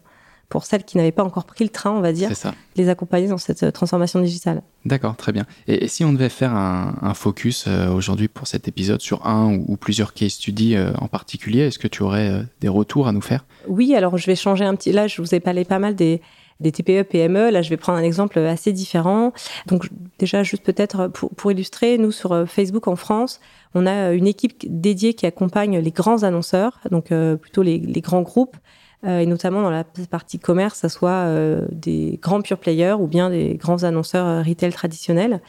pour 0.52 0.66
celles 0.66 0.84
qui 0.84 0.98
n'avaient 0.98 1.14
pas 1.14 1.24
encore 1.24 1.46
pris 1.46 1.64
le 1.64 1.70
train, 1.70 1.92
on 1.92 2.02
va 2.02 2.12
dire, 2.12 2.30
les 2.76 2.90
accompagner 2.90 3.28
dans 3.28 3.38
cette 3.38 3.64
euh, 3.64 3.72
transformation 3.72 4.20
digitale. 4.20 4.62
D'accord, 4.86 5.16
très 5.16 5.32
bien. 5.32 5.46
Et, 5.68 5.88
si 5.88 6.04
on 6.04 6.12
devait 6.12 6.30
faire 6.30 6.54
un, 6.54 7.14
focus 7.14 7.66
euh, 7.68 7.90
aujourd'hui 7.90 8.28
pour 8.28 8.48
cet 8.48 8.68
épisode 8.68 9.00
sur 9.00 9.26
un 9.26 9.54
ou, 9.54 9.78
plusieurs 9.78 10.14
case 10.14 10.34
studies 10.34 10.76
euh, 10.76 10.92
en 11.00 11.08
particulier, 11.08 11.62
est-ce 11.62 11.80
que 11.80 11.88
tu 11.88 12.04
aurais 12.04 12.46
des 12.60 12.68
retours 12.68 13.08
à 13.08 13.14
nous 13.14 13.22
faire? 13.22 13.46
Oui, 13.68 13.96
alors 13.96 14.18
je 14.18 14.26
vais 14.26 14.36
changer 14.36 14.66
un 14.66 14.76
petit. 14.76 14.92
Là, 14.92 15.08
je 15.08 15.22
vous 15.22 15.34
ai 15.34 15.40
parlé 15.40 15.64
pas 15.64 15.80
mal 15.80 15.96
des, 15.96 16.22
des 16.60 16.74
TPE, 16.74 17.04
PME. 17.04 17.50
Là, 17.50 17.62
je 17.62 17.70
vais 17.70 17.78
prendre 17.78 17.98
un 17.98 18.04
exemple 18.04 18.38
assez 18.40 18.74
différent. 18.74 19.32
Donc, 19.68 19.88
déjà, 20.20 20.44
juste 20.44 20.64
peut-être 20.64 21.08
pour, 21.08 21.30
pour, 21.30 21.52
illustrer, 21.54 21.98
nous, 21.98 22.12
sur 22.12 22.46
Facebook 22.46 22.90
en 22.90 22.98
France, 22.98 23.40
on 23.74 23.86
a 23.86 24.12
une 24.12 24.28
équipe 24.28 24.66
dédiée 24.68 25.14
qui 25.14 25.26
accompagne 25.26 25.80
les 25.80 25.92
grands 25.92 26.24
annonceurs, 26.24 26.80
donc 26.92 27.14
plutôt 27.42 27.62
les, 27.64 27.78
les, 27.78 28.02
grands 28.02 28.22
groupes, 28.22 28.58
et 29.04 29.26
notamment 29.26 29.64
dans 29.64 29.72
la 29.72 29.84
partie 30.10 30.38
commerce, 30.38 30.80
ça 30.80 30.90
soit 30.90 31.10
euh, 31.10 31.66
des 31.72 32.20
grands 32.22 32.42
pure 32.42 32.60
players 32.60 32.96
ou 33.00 33.08
bien 33.08 33.30
des 33.30 33.56
grands 33.56 33.84
annonceurs 33.84 34.28
euh, 34.28 34.42
retail 34.44 34.72
traditionnels. 34.72 35.42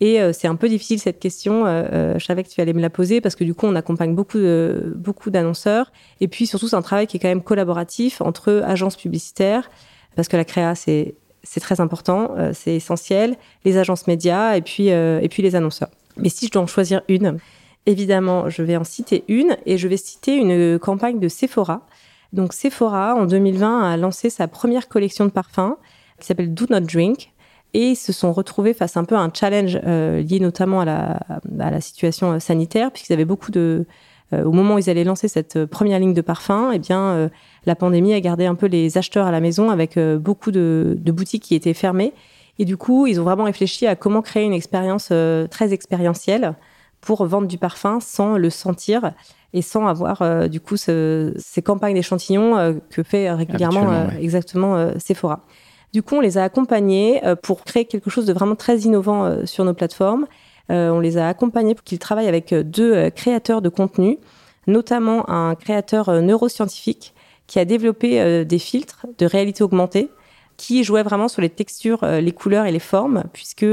Et 0.00 0.20
c'est 0.32 0.46
un 0.46 0.54
peu 0.54 0.68
difficile 0.68 1.00
cette 1.00 1.18
question. 1.18 1.64
je 1.66 2.24
savais 2.24 2.44
que 2.44 2.48
tu 2.48 2.60
allais 2.60 2.72
me 2.72 2.80
la 2.80 2.88
poser 2.88 3.20
parce 3.20 3.34
que 3.34 3.42
du 3.42 3.52
coup, 3.52 3.66
on 3.66 3.74
accompagne 3.74 4.14
beaucoup 4.14 4.38
beaucoup 4.94 5.28
d'annonceurs. 5.30 5.90
Et 6.20 6.28
puis 6.28 6.46
surtout, 6.46 6.68
c'est 6.68 6.76
un 6.76 6.82
travail 6.82 7.08
qui 7.08 7.16
est 7.16 7.20
quand 7.20 7.26
même 7.26 7.42
collaboratif 7.42 8.20
entre 8.20 8.62
agences 8.64 8.94
publicitaires, 8.94 9.68
parce 10.14 10.28
que 10.28 10.36
la 10.36 10.44
créa, 10.44 10.76
c'est 10.76 11.16
c'est 11.42 11.58
très 11.58 11.80
important, 11.80 12.30
c'est 12.52 12.76
essentiel. 12.76 13.34
Les 13.64 13.76
agences 13.76 14.06
médias 14.06 14.54
et 14.54 14.62
puis 14.62 14.86
et 14.86 15.28
puis 15.28 15.42
les 15.42 15.56
annonceurs. 15.56 15.90
Mais 16.16 16.28
si 16.28 16.46
je 16.46 16.52
dois 16.52 16.62
en 16.62 16.68
choisir 16.68 17.02
une, 17.08 17.38
évidemment, 17.86 18.48
je 18.48 18.62
vais 18.62 18.76
en 18.76 18.84
citer 18.84 19.24
une 19.26 19.56
et 19.66 19.78
je 19.78 19.88
vais 19.88 19.96
citer 19.96 20.36
une 20.36 20.78
campagne 20.78 21.18
de 21.18 21.26
Sephora 21.26 21.84
donc 22.32 22.52
Sephora, 22.52 23.14
en 23.14 23.26
2020, 23.26 23.90
a 23.90 23.96
lancé 23.96 24.30
sa 24.30 24.48
première 24.48 24.88
collection 24.88 25.24
de 25.24 25.30
parfums 25.30 25.76
qui 26.20 26.26
s'appelle 26.26 26.52
Do 26.52 26.66
Not 26.68 26.80
Drink. 26.80 27.32
et 27.74 27.94
se 27.94 28.12
sont 28.12 28.32
retrouvés 28.32 28.72
face 28.74 28.96
un 28.96 29.04
peu 29.04 29.14
à 29.14 29.20
un 29.20 29.30
challenge 29.32 29.78
euh, 29.86 30.22
lié 30.22 30.40
notamment 30.40 30.80
à 30.80 30.84
la, 30.84 31.20
à 31.60 31.70
la 31.70 31.80
situation 31.80 32.32
euh, 32.32 32.38
sanitaire, 32.38 32.90
puisqu'ils 32.90 33.12
avaient 33.12 33.24
beaucoup 33.24 33.50
de... 33.50 33.86
Euh, 34.34 34.44
au 34.44 34.52
moment 34.52 34.74
où 34.74 34.78
ils 34.78 34.90
allaient 34.90 35.04
lancer 35.04 35.28
cette 35.28 35.64
première 35.66 35.98
ligne 35.98 36.12
de 36.12 36.20
parfum, 36.20 36.70
eh 36.72 36.78
bien, 36.78 37.30
la 37.64 37.74
pandémie 37.74 38.12
a 38.12 38.20
gardé 38.20 38.44
un 38.44 38.54
peu 38.54 38.66
les 38.66 38.98
acheteurs 38.98 39.26
à 39.26 39.30
la 39.30 39.40
maison 39.40 39.70
avec 39.70 39.98
beaucoup 39.98 40.50
de, 40.50 40.98
de, 40.98 41.12
boutiques 41.12 41.44
qui 41.44 41.54
étaient 41.54 41.72
fermées. 41.72 42.12
Et 42.58 42.66
du 42.66 42.76
coup, 42.76 43.06
ils 43.06 43.20
ont 43.20 43.24
vraiment 43.24 43.44
réfléchi 43.44 43.86
à 43.86 43.96
comment 43.96 44.20
créer 44.20 44.44
une 44.44 44.52
expérience 44.52 45.10
très 45.50 45.72
expérientielle 45.72 46.56
pour 47.00 47.24
vendre 47.24 47.46
du 47.46 47.56
parfum 47.56 48.00
sans 48.00 48.36
le 48.36 48.50
sentir 48.50 49.12
et 49.54 49.62
sans 49.62 49.86
avoir 49.86 50.48
du 50.48 50.60
coup 50.60 50.76
ce, 50.76 51.32
ces 51.38 51.62
campagnes 51.62 51.94
d'échantillons 51.94 52.78
que 52.90 53.02
fait 53.02 53.30
régulièrement 53.32 54.08
exactement 54.20 54.90
Sephora. 54.98 55.44
Du 55.92 56.02
coup, 56.02 56.16
on 56.16 56.20
les 56.20 56.36
a 56.38 56.44
accompagnés 56.44 57.24
euh, 57.24 57.34
pour 57.34 57.64
créer 57.64 57.84
quelque 57.86 58.10
chose 58.10 58.26
de 58.26 58.32
vraiment 58.32 58.56
très 58.56 58.80
innovant 58.80 59.24
euh, 59.24 59.46
sur 59.46 59.64
nos 59.64 59.74
plateformes. 59.74 60.26
Euh, 60.70 60.90
on 60.90 61.00
les 61.00 61.16
a 61.16 61.28
accompagnés 61.28 61.74
pour 61.74 61.84
qu'ils 61.84 61.98
travaillent 61.98 62.28
avec 62.28 62.52
deux 62.52 63.08
créateurs 63.10 63.62
de 63.62 63.70
contenu, 63.70 64.18
notamment 64.66 65.28
un 65.30 65.54
créateur 65.54 66.20
neuroscientifique 66.20 67.14
qui 67.46 67.58
a 67.58 67.64
développé 67.64 68.44
des 68.44 68.58
filtres 68.58 69.06
de 69.16 69.24
réalité 69.24 69.64
augmentée 69.64 70.10
qui 70.58 70.84
jouaient 70.84 71.02
vraiment 71.02 71.28
sur 71.28 71.40
les 71.40 71.48
textures, 71.48 72.04
les 72.04 72.32
couleurs 72.32 72.66
et 72.66 72.72
les 72.72 72.80
formes, 72.80 73.24
puisque, 73.32 73.64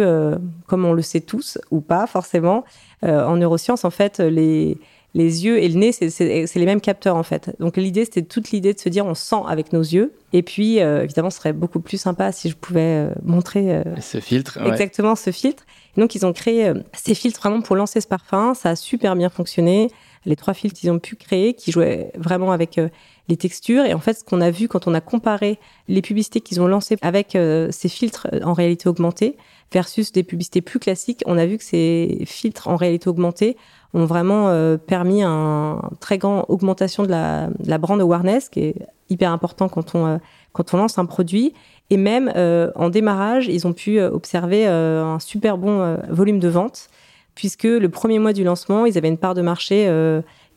comme 0.67 0.85
on 0.85 0.93
le 0.93 1.01
sait 1.01 1.19
tous, 1.19 1.57
ou 1.71 1.81
pas 1.81 2.07
forcément, 2.07 2.63
en 3.01 3.35
neurosciences, 3.35 3.83
en 3.83 3.89
fait, 3.89 4.19
les, 4.19 4.77
les 5.15 5.45
yeux 5.45 5.63
et 5.63 5.69
le 5.69 5.75
nez, 5.75 5.91
c'est 5.93 6.55
les 6.55 6.65
mêmes 6.65 6.81
capteurs 6.81 7.15
en 7.15 7.23
fait. 7.23 7.55
Donc 7.59 7.77
l'idée, 7.77 8.03
c'était 8.03 8.21
toute 8.21 8.51
l'idée 8.51 8.73
de 8.73 8.79
se 8.79 8.89
dire 8.89 9.05
on 9.05 9.15
sent 9.15 9.43
avec 9.47 9.71
nos 9.71 9.81
yeux. 9.81 10.13
Et 10.33 10.43
puis, 10.43 10.81
euh, 10.81 11.03
évidemment, 11.03 11.29
ce 11.29 11.37
serait 11.37 11.53
beaucoup 11.53 11.79
plus 11.79 11.97
sympa 11.97 12.33
si 12.33 12.49
je 12.49 12.55
pouvais 12.55 13.07
euh, 13.07 13.09
montrer 13.23 13.77
euh, 13.77 13.83
ce 14.01 14.19
filtre. 14.19 14.59
Exactement 14.65 15.15
ce 15.15 15.31
filtre. 15.31 15.63
donc 15.95 16.15
ils 16.15 16.25
ont 16.25 16.33
créé 16.33 16.73
ces 16.91 17.15
filtres 17.15 17.39
vraiment 17.39 17.61
pour 17.61 17.77
lancer 17.77 18.01
ce 18.01 18.07
parfum. 18.07 18.53
Ça 18.53 18.71
a 18.71 18.75
super 18.75 19.15
bien 19.15 19.29
fonctionné. 19.29 19.89
Les 20.25 20.35
trois 20.35 20.53
filtres 20.53 20.79
qu'ils 20.79 20.91
ont 20.91 20.99
pu 20.99 21.15
créer, 21.15 21.53
qui 21.53 21.71
jouaient 21.71 22.11
vraiment 22.15 22.51
avec 22.51 22.79
les 23.27 23.37
textures. 23.37 23.85
Et 23.85 23.93
en 23.93 23.99
fait, 23.99 24.15
ce 24.15 24.23
qu'on 24.23 24.41
a 24.41 24.51
vu 24.51 24.67
quand 24.67 24.87
on 24.87 24.93
a 24.93 25.01
comparé 25.01 25.59
les 25.87 26.01
publicités 26.01 26.41
qu'ils 26.41 26.61
ont 26.61 26.67
lancées 26.67 26.97
avec 27.01 27.31
ces 27.31 27.89
filtres 27.89 28.27
en 28.43 28.53
réalité 28.53 28.89
augmentée 28.89 29.37
versus 29.71 30.11
des 30.11 30.23
publicités 30.23 30.61
plus 30.61 30.79
classiques, 30.79 31.21
on 31.25 31.37
a 31.37 31.45
vu 31.45 31.57
que 31.57 31.63
ces 31.63 32.23
filtres 32.25 32.67
en 32.67 32.75
réalité 32.75 33.09
augmentée 33.09 33.57
ont 33.95 34.05
vraiment 34.05 34.49
euh, 34.49 34.77
permis 34.77 35.23
un 35.23 35.81
très 35.99 36.17
grand 36.17 36.45
augmentation 36.49 37.03
de 37.03 37.09
la, 37.09 37.47
de 37.47 37.69
la 37.69 37.77
brand 37.77 37.99
awareness, 37.99 38.49
qui 38.49 38.59
est 38.59 38.75
hyper 39.09 39.31
important 39.31 39.69
quand 39.69 39.95
on, 39.95 40.05
euh, 40.05 40.17
quand 40.51 40.73
on 40.73 40.77
lance 40.77 40.97
un 40.97 41.05
produit. 41.05 41.53
Et 41.89 41.97
même 41.97 42.31
euh, 42.35 42.71
en 42.75 42.89
démarrage, 42.89 43.47
ils 43.47 43.65
ont 43.65 43.73
pu 43.73 44.01
observer 44.01 44.65
un 44.65 45.19
super 45.19 45.57
bon 45.57 45.97
volume 46.09 46.39
de 46.39 46.47
vente, 46.47 46.89
puisque 47.35 47.63
le 47.63 47.87
premier 47.89 48.19
mois 48.19 48.33
du 48.33 48.43
lancement, 48.43 48.85
ils 48.85 48.97
avaient 48.97 49.09
une 49.09 49.17
part 49.17 49.35
de 49.35 49.41
marché 49.41 49.91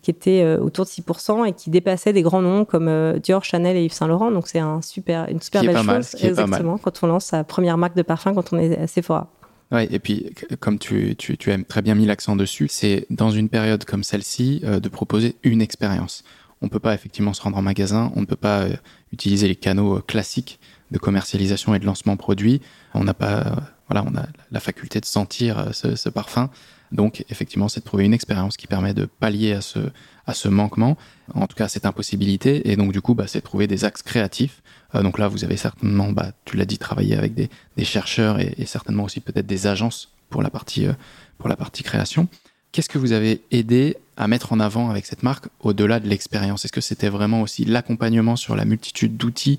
qui 0.00 0.10
était 0.10 0.44
autour 0.56 0.84
de 0.84 0.90
6% 0.90 1.46
et 1.46 1.52
qui 1.52 1.70
dépassait 1.70 2.12
des 2.12 2.22
grands 2.22 2.40
noms 2.40 2.64
comme 2.64 3.18
Dior, 3.18 3.44
Chanel 3.44 3.76
et 3.76 3.84
Yves 3.84 3.92
Saint 3.92 4.06
Laurent. 4.06 4.30
Donc 4.30 4.46
c'est 4.46 4.60
un 4.60 4.80
super, 4.80 5.28
une 5.28 5.40
super 5.40 5.62
belle 5.62 5.76
chose, 5.76 6.14
exactement, 6.22 6.78
quand 6.78 7.02
on 7.02 7.08
lance 7.08 7.26
sa 7.26 7.44
première 7.44 7.76
marque 7.76 7.96
de 7.96 8.02
parfum, 8.02 8.32
quand 8.32 8.52
on 8.52 8.58
est 8.58 8.78
à 8.78 8.86
Sephora. 8.86 9.28
Ouais, 9.70 9.86
et 9.90 9.98
puis 9.98 10.34
comme 10.60 10.78
tu, 10.78 11.14
tu, 11.16 11.36
tu 11.36 11.52
as 11.52 11.62
très 11.62 11.82
bien 11.82 11.94
mis 11.94 12.06
l'accent 12.06 12.36
dessus, 12.36 12.68
c'est 12.70 13.06
dans 13.10 13.30
une 13.30 13.48
période 13.48 13.84
comme 13.84 14.02
celle-ci 14.02 14.62
euh, 14.64 14.80
de 14.80 14.88
proposer 14.88 15.36
une 15.42 15.60
expérience. 15.60 16.24
On 16.62 16.68
peut 16.68 16.80
pas 16.80 16.94
effectivement 16.94 17.34
se 17.34 17.42
rendre 17.42 17.58
en 17.58 17.62
magasin, 17.62 18.10
on 18.16 18.22
ne 18.22 18.26
peut 18.26 18.36
pas 18.36 18.62
euh, 18.62 18.76
utiliser 19.12 19.46
les 19.46 19.56
canaux 19.56 19.98
euh, 19.98 20.00
classiques 20.00 20.58
de 20.90 20.98
commercialisation 20.98 21.74
et 21.74 21.78
de 21.78 21.84
lancement 21.84 22.16
produit. 22.16 22.62
On 22.94 23.04
n'a 23.04 23.12
pas, 23.12 23.56
voilà, 23.88 24.04
on 24.06 24.16
a 24.16 24.26
la 24.50 24.60
faculté 24.60 25.00
de 25.00 25.06
sentir 25.06 25.70
ce, 25.72 25.96
ce 25.96 26.08
parfum. 26.08 26.50
Donc 26.92 27.24
effectivement, 27.28 27.68
c'est 27.68 27.80
de 27.80 27.84
trouver 27.84 28.04
une 28.04 28.14
expérience 28.14 28.56
qui 28.56 28.66
permet 28.66 28.94
de 28.94 29.04
pallier 29.04 29.52
à 29.52 29.60
ce, 29.60 30.48
manquement, 30.48 30.96
en 31.34 31.46
tout 31.46 31.56
cas 31.56 31.68
cette 31.68 31.86
impossibilité. 31.86 32.70
Et 32.70 32.76
donc 32.76 32.92
du 32.92 33.00
coup, 33.00 33.14
bah, 33.14 33.26
c'est 33.26 33.40
trouver 33.40 33.66
des 33.66 33.84
axes 33.84 34.02
créatifs. 34.02 34.62
Euh, 34.94 35.02
donc 35.02 35.18
là, 35.18 35.28
vous 35.28 35.44
avez 35.44 35.56
certainement, 35.56 36.12
bah, 36.12 36.32
tu 36.44 36.56
l'as 36.56 36.64
dit, 36.64 36.78
travaillé 36.78 37.16
avec 37.16 37.34
des, 37.34 37.50
chercheurs 37.84 38.40
et, 38.40 38.54
certainement 38.66 39.04
aussi 39.04 39.20
peut-être 39.20 39.46
des 39.46 39.66
agences 39.66 40.08
euh, 40.34 40.92
pour 41.38 41.48
la 41.48 41.56
partie 41.56 41.82
création. 41.82 42.28
Qu'est-ce 42.72 42.88
que 42.88 42.98
vous 42.98 43.12
avez 43.12 43.42
aidé 43.50 43.96
à 44.16 44.28
mettre 44.28 44.52
en 44.52 44.60
avant 44.60 44.90
avec 44.90 45.06
cette 45.06 45.22
marque 45.22 45.46
au-delà 45.60 46.00
de 46.00 46.08
l'expérience? 46.08 46.64
Est-ce 46.64 46.72
que 46.72 46.80
c'était 46.80 47.08
vraiment 47.08 47.42
aussi 47.42 47.64
l'accompagnement 47.64 48.36
sur 48.36 48.56
la 48.56 48.64
multitude 48.64 49.16
d'outils 49.16 49.58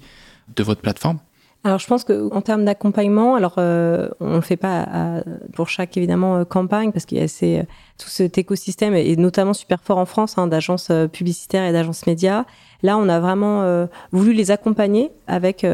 de 0.56 0.64
votre 0.64 0.82
plateforme? 0.82 1.20
Alors, 1.66 1.78
je 1.80 1.88
pense 1.88 2.06
qu'en 2.06 2.42
termes 2.42 2.64
d'accompagnement, 2.64 3.36
alors 3.36 3.56
euh, 3.58 4.08
on 4.22 4.38
ne 4.38 4.42
fait 4.42 4.56
pas 4.56 4.82
à, 4.82 5.24
pour 5.54 5.68
chaque 5.68 5.98
évidemment 5.98 6.38
euh, 6.38 6.46
campagne 6.46 6.94
parce 6.94 7.06
qu'il 7.06 7.18
y 7.18 7.22
a 7.22 7.28
ces, 7.28 7.64
tout 7.98 8.08
cet 8.08 8.38
écosystème 8.38 8.96
et 8.96 9.18
notamment 9.18 9.54
super 9.54 9.82
fort 9.82 9.98
en 9.98 10.06
France 10.06 10.38
hein, 10.38 10.48
d'agences 10.48 10.88
euh, 10.90 11.08
publicitaires 11.10 11.66
et 11.66 11.74
d'agences 11.74 12.08
médias. 12.08 12.46
Là, 12.82 12.98
on 12.98 13.10
a 13.10 13.20
vraiment 13.20 13.64
euh, 13.64 13.88
voulu 14.14 14.32
les 14.32 14.52
accompagner 14.52 15.12
avec 15.28 15.68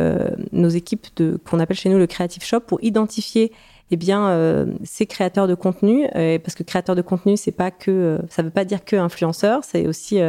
nos 0.51 0.69
équipes 0.69 1.05
de 1.17 1.39
qu'on 1.47 1.59
appelle 1.59 1.77
chez 1.77 1.89
nous 1.89 1.99
le 1.99 2.07
Creative 2.07 2.43
Shop 2.43 2.61
pour 2.61 2.83
identifier 2.83 3.51
eh 3.91 3.97
bien 3.97 4.65
ces 4.83 5.05
créateurs 5.05 5.47
de 5.47 5.53
contenu 5.53 6.07
parce 6.11 6.55
que 6.55 6.63
créateur 6.63 6.95
de 6.95 7.03
contenu 7.03 7.37
c'est 7.37 7.51
pas 7.51 7.69
que 7.69 8.19
ça 8.29 8.41
veut 8.41 8.49
pas 8.49 8.65
dire 8.65 8.83
que 8.83 8.95
influenceur, 8.95 9.63
c'est 9.63 9.85
aussi 9.85 10.19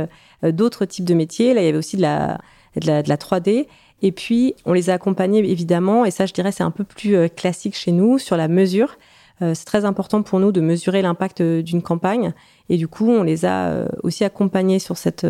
d'autres 0.43 0.85
types 0.85 1.07
de 1.07 1.15
métiers. 1.15 1.55
Là, 1.55 1.63
il 1.63 1.65
y 1.65 1.69
avait 1.69 1.79
aussi 1.79 1.97
de 1.97 2.03
la 2.03 2.39
de 2.81 2.87
la, 2.87 3.03
de 3.03 3.09
la 3.09 3.17
3D 3.17 3.67
et 4.03 4.13
puis, 4.13 4.55
on 4.65 4.73
les 4.73 4.91
a 4.91 4.95
accompagnés 4.95 5.39
évidemment, 5.39 6.05
et 6.05 6.11
ça, 6.11 6.27
je 6.27 6.33
dirais, 6.33 6.53
c'est 6.53 6.63
un 6.63 6.71
peu 6.71 6.85
plus 6.85 7.17
euh, 7.17 7.29
classique 7.29 7.75
chez 7.75 7.93
nous, 7.93 8.19
sur 8.19 8.37
la 8.37 8.49
mesure. 8.49 8.99
Euh, 9.43 9.53
c'est 9.55 9.65
très 9.65 9.85
important 9.85 10.23
pour 10.23 10.39
nous 10.39 10.53
de 10.53 10.61
mesurer 10.61 11.03
l'impact 11.03 11.41
euh, 11.41 11.63
d'une 11.63 11.83
campagne. 11.83 12.33
Et 12.69 12.77
du 12.77 12.89
coup, 12.89 13.09
on 13.09 13.23
les 13.23 13.45
a 13.47 13.87
aussi 14.03 14.25
accompagnés 14.25 14.81
sur 14.81 14.97
cette, 14.97 15.25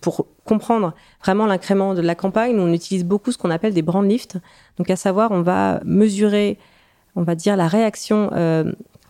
pour 0.00 0.26
comprendre 0.44 0.94
vraiment 1.24 1.44
l'incrément 1.44 1.92
de 1.94 2.00
la 2.00 2.14
campagne. 2.14 2.56
On 2.58 2.72
utilise 2.72 3.04
beaucoup 3.04 3.32
ce 3.32 3.38
qu'on 3.38 3.50
appelle 3.50 3.74
des 3.74 3.82
brand 3.82 4.08
lifts. 4.08 4.38
Donc, 4.78 4.88
à 4.88 4.94
savoir, 4.94 5.32
on 5.32 5.42
va 5.42 5.80
mesurer, 5.84 6.56
on 7.16 7.24
va 7.24 7.34
dire, 7.34 7.56
la 7.56 7.66
réaction 7.66 8.30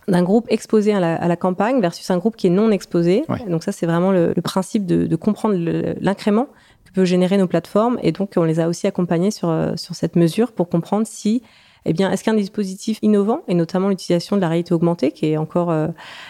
d'un 0.07 0.23
groupe 0.23 0.47
exposé 0.49 0.95
à 0.95 1.27
la, 1.27 1.35
campagne 1.35 1.79
versus 1.79 2.09
un 2.09 2.17
groupe 2.17 2.35
qui 2.35 2.47
est 2.47 2.49
non 2.49 2.71
exposé. 2.71 3.23
Donc 3.47 3.61
ça, 3.61 3.71
c'est 3.71 3.85
vraiment 3.85 4.11
le, 4.11 4.33
principe 4.43 4.87
de, 4.87 5.05
de 5.05 5.15
comprendre 5.15 5.55
l'incrément 6.01 6.47
peut 6.93 7.05
générer 7.05 7.37
nos 7.37 7.47
plateformes. 7.47 7.99
Et 8.01 8.11
donc, 8.11 8.31
on 8.35 8.43
les 8.43 8.59
a 8.59 8.67
aussi 8.67 8.87
accompagnés 8.87 9.31
sur, 9.31 9.49
euh, 9.49 9.75
sur 9.75 9.95
cette 9.95 10.15
mesure 10.15 10.51
pour 10.51 10.69
comprendre 10.69 11.05
si, 11.07 11.41
eh 11.85 11.93
bien, 11.93 12.11
est-ce 12.11 12.23
qu'un 12.23 12.33
dispositif 12.33 12.99
innovant, 13.01 13.41
et 13.47 13.53
notamment 13.53 13.89
l'utilisation 13.89 14.35
de 14.35 14.41
la 14.41 14.49
réalité 14.49 14.73
augmentée, 14.73 15.11
qui 15.11 15.27
est 15.27 15.37
encore 15.37 15.71
euh, 15.71 15.87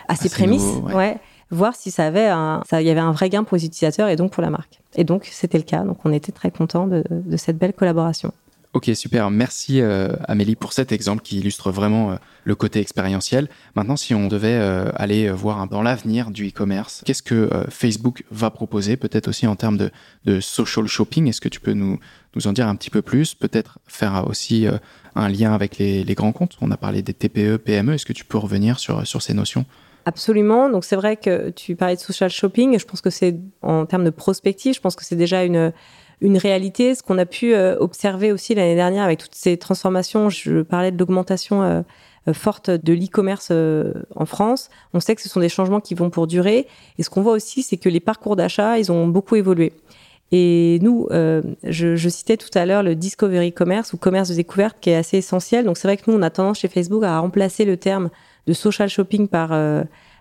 assez, 0.08 0.30
prémisse, 0.30 0.76
ouais. 0.94 1.18
voir 1.52 1.76
si 1.76 1.92
ça 1.92 2.06
avait 2.06 2.28
un, 2.28 2.62
ça, 2.70 2.82
il 2.82 2.88
y 2.88 2.92
avait 2.92 3.00
un 3.00 3.12
vrai 3.12 3.30
gain 3.30 3.44
pour 3.44 3.58
les 3.58 3.66
utilisateurs 3.66 4.10
et 4.10 4.16
donc 4.16 4.32
pour 4.32 4.42
la 4.42 4.50
marque. 4.50 4.80
Et 4.96 5.04
donc, 5.04 5.28
c'était 5.32 5.58
le 5.58 5.64
cas. 5.64 5.84
Donc, 5.84 5.98
on 6.06 6.14
était 6.14 6.32
très 6.32 6.52
contents 6.52 6.88
de, 6.88 7.04
de 7.10 7.38
cette 7.38 7.58
belle 7.58 7.74
collaboration. 7.74 8.32
Ok, 8.74 8.92
super. 8.94 9.32
Merci 9.32 9.82
euh, 9.82 10.10
Amélie 10.28 10.56
pour 10.56 10.74
cet 10.74 10.92
exemple 10.92 11.24
qui 11.24 11.40
illustre 11.40 11.72
vraiment 11.72 12.12
euh, 12.12 12.16
le 12.44 12.54
côté 12.54 12.80
expérientiel. 12.80 13.50
Maintenant, 13.74 13.98
si 13.98 14.14
on 14.14 14.28
devait 14.28 14.60
euh, 14.60 14.92
aller 14.94 15.32
voir 15.32 15.68
dans 15.68 15.82
l'avenir 15.82 16.30
du 16.30 16.50
e-commerce, 16.50 17.02
qu'est-ce 17.04 17.24
que 17.24 17.50
Facebook 17.70 18.24
va 18.30 18.52
proposer 18.52 18.96
Peut-être 18.96 19.28
aussi 19.28 19.48
en 19.48 19.56
termes 19.56 19.78
de, 20.26 20.40
social 20.40 20.86
shopping? 20.86 21.28
Est-ce 21.28 21.42
que 21.42 21.50
tu 21.50 21.60
peux 21.60 21.74
nous, 21.74 22.00
nous 22.36 22.46
en 22.46 22.54
dire 22.54 22.68
un 22.68 22.76
petit 22.76 22.92
peu 22.92 23.02
plus? 23.02 23.34
Peut-être 23.34 23.80
faire 23.88 24.26
aussi 24.28 24.68
un 25.16 25.30
lien 25.30 25.54
avec 25.54 25.80
les, 25.80 26.04
les, 26.04 26.14
grands 26.14 26.32
comptes? 26.32 26.56
On 26.62 26.70
a 26.70 26.78
parlé 26.78 27.02
des 27.02 27.16
TPE, 27.16 27.58
PME. 27.58 27.96
Est-ce 27.96 28.06
que 28.06 28.14
tu 28.14 28.24
peux 28.24 28.38
revenir 28.38 28.78
sur, 28.78 29.06
sur 29.08 29.24
ces 29.24 29.34
notions? 29.34 29.66
Absolument. 30.06 30.70
Donc 30.70 30.86
c'est 30.86 30.96
vrai 30.96 31.18
que 31.18 31.50
tu 31.50 31.76
parlais 31.76 31.96
de 31.96 32.02
social 32.02 32.30
shopping. 32.30 32.78
Je 32.78 32.86
pense 32.86 33.02
que 33.02 33.10
c'est 33.10 33.36
en 33.64 33.88
termes 33.88 34.06
de 34.06 34.12
prospective, 34.12 34.76
je 34.76 34.82
pense 34.82 34.96
que 34.96 35.04
c'est 35.04 35.16
déjà 35.16 35.44
une 35.44 35.74
une 36.22 36.38
réalité. 36.38 36.96
Ce 36.96 37.04
qu'on 37.04 37.18
a 37.18 37.26
pu 37.26 37.54
euh, 37.54 37.78
observer 37.80 38.32
aussi 38.32 38.56
l'année 38.56 38.76
dernière 38.76 39.04
avec 39.04 39.20
toutes 39.20 39.36
ces 39.36 39.58
transformations, 39.58 40.30
je 40.30 40.62
parlais 40.62 40.92
de 40.92 40.98
l'augmentation 40.98 41.64
euh, 41.64 41.82
euh, 42.28 42.34
forte 42.34 42.70
de 42.70 42.94
l'e-commerce 42.94 43.52
en 44.16 44.26
France. 44.26 44.70
On 44.94 45.00
sait 45.00 45.16
que 45.16 45.22
ce 45.22 45.30
sont 45.30 45.40
des 45.40 45.50
changements 45.50 45.80
qui 45.80 45.96
vont 45.96 46.10
pour 46.10 46.28
durer. 46.28 46.68
Et 46.98 47.04
ce 47.04 47.10
qu'on 47.10 47.22
voit 47.22 47.34
aussi, 47.34 47.64
c'est 47.64 47.78
que 47.78 47.90
les 47.90 48.00
parcours 48.00 48.36
d'achat, 48.36 48.78
ils 48.78 48.92
ont 48.92 49.08
beaucoup 49.08 49.36
évolué. 49.36 49.74
Et 50.32 50.78
nous, 50.84 51.08
je, 51.10 51.96
je, 51.96 52.10
citais 52.10 52.38
tout 52.38 52.52
à 52.54 52.64
l'heure 52.68 52.84
le 52.84 52.94
discovery 52.94 53.52
commerce 53.52 53.94
ou 53.94 53.98
commerce 53.98 54.30
de 54.30 54.36
découverte 54.36 54.78
qui 54.80 54.92
est 54.92 54.96
assez 54.96 55.18
essentiel. 55.18 55.66
Donc 55.66 55.80
c'est 55.80 55.88
vrai 55.88 55.98
que 55.98 56.04
nous, 56.06 56.16
on 56.16 56.22
a 56.22 56.30
tendance 56.30 56.60
chez 56.60 56.68
Facebook 56.68 57.04
à 57.04 57.18
remplacer 57.18 57.66
le 57.66 57.78
terme 57.78 58.12
de 58.46 58.54
social 58.54 58.90
shopping 58.90 59.28
par 59.28 59.52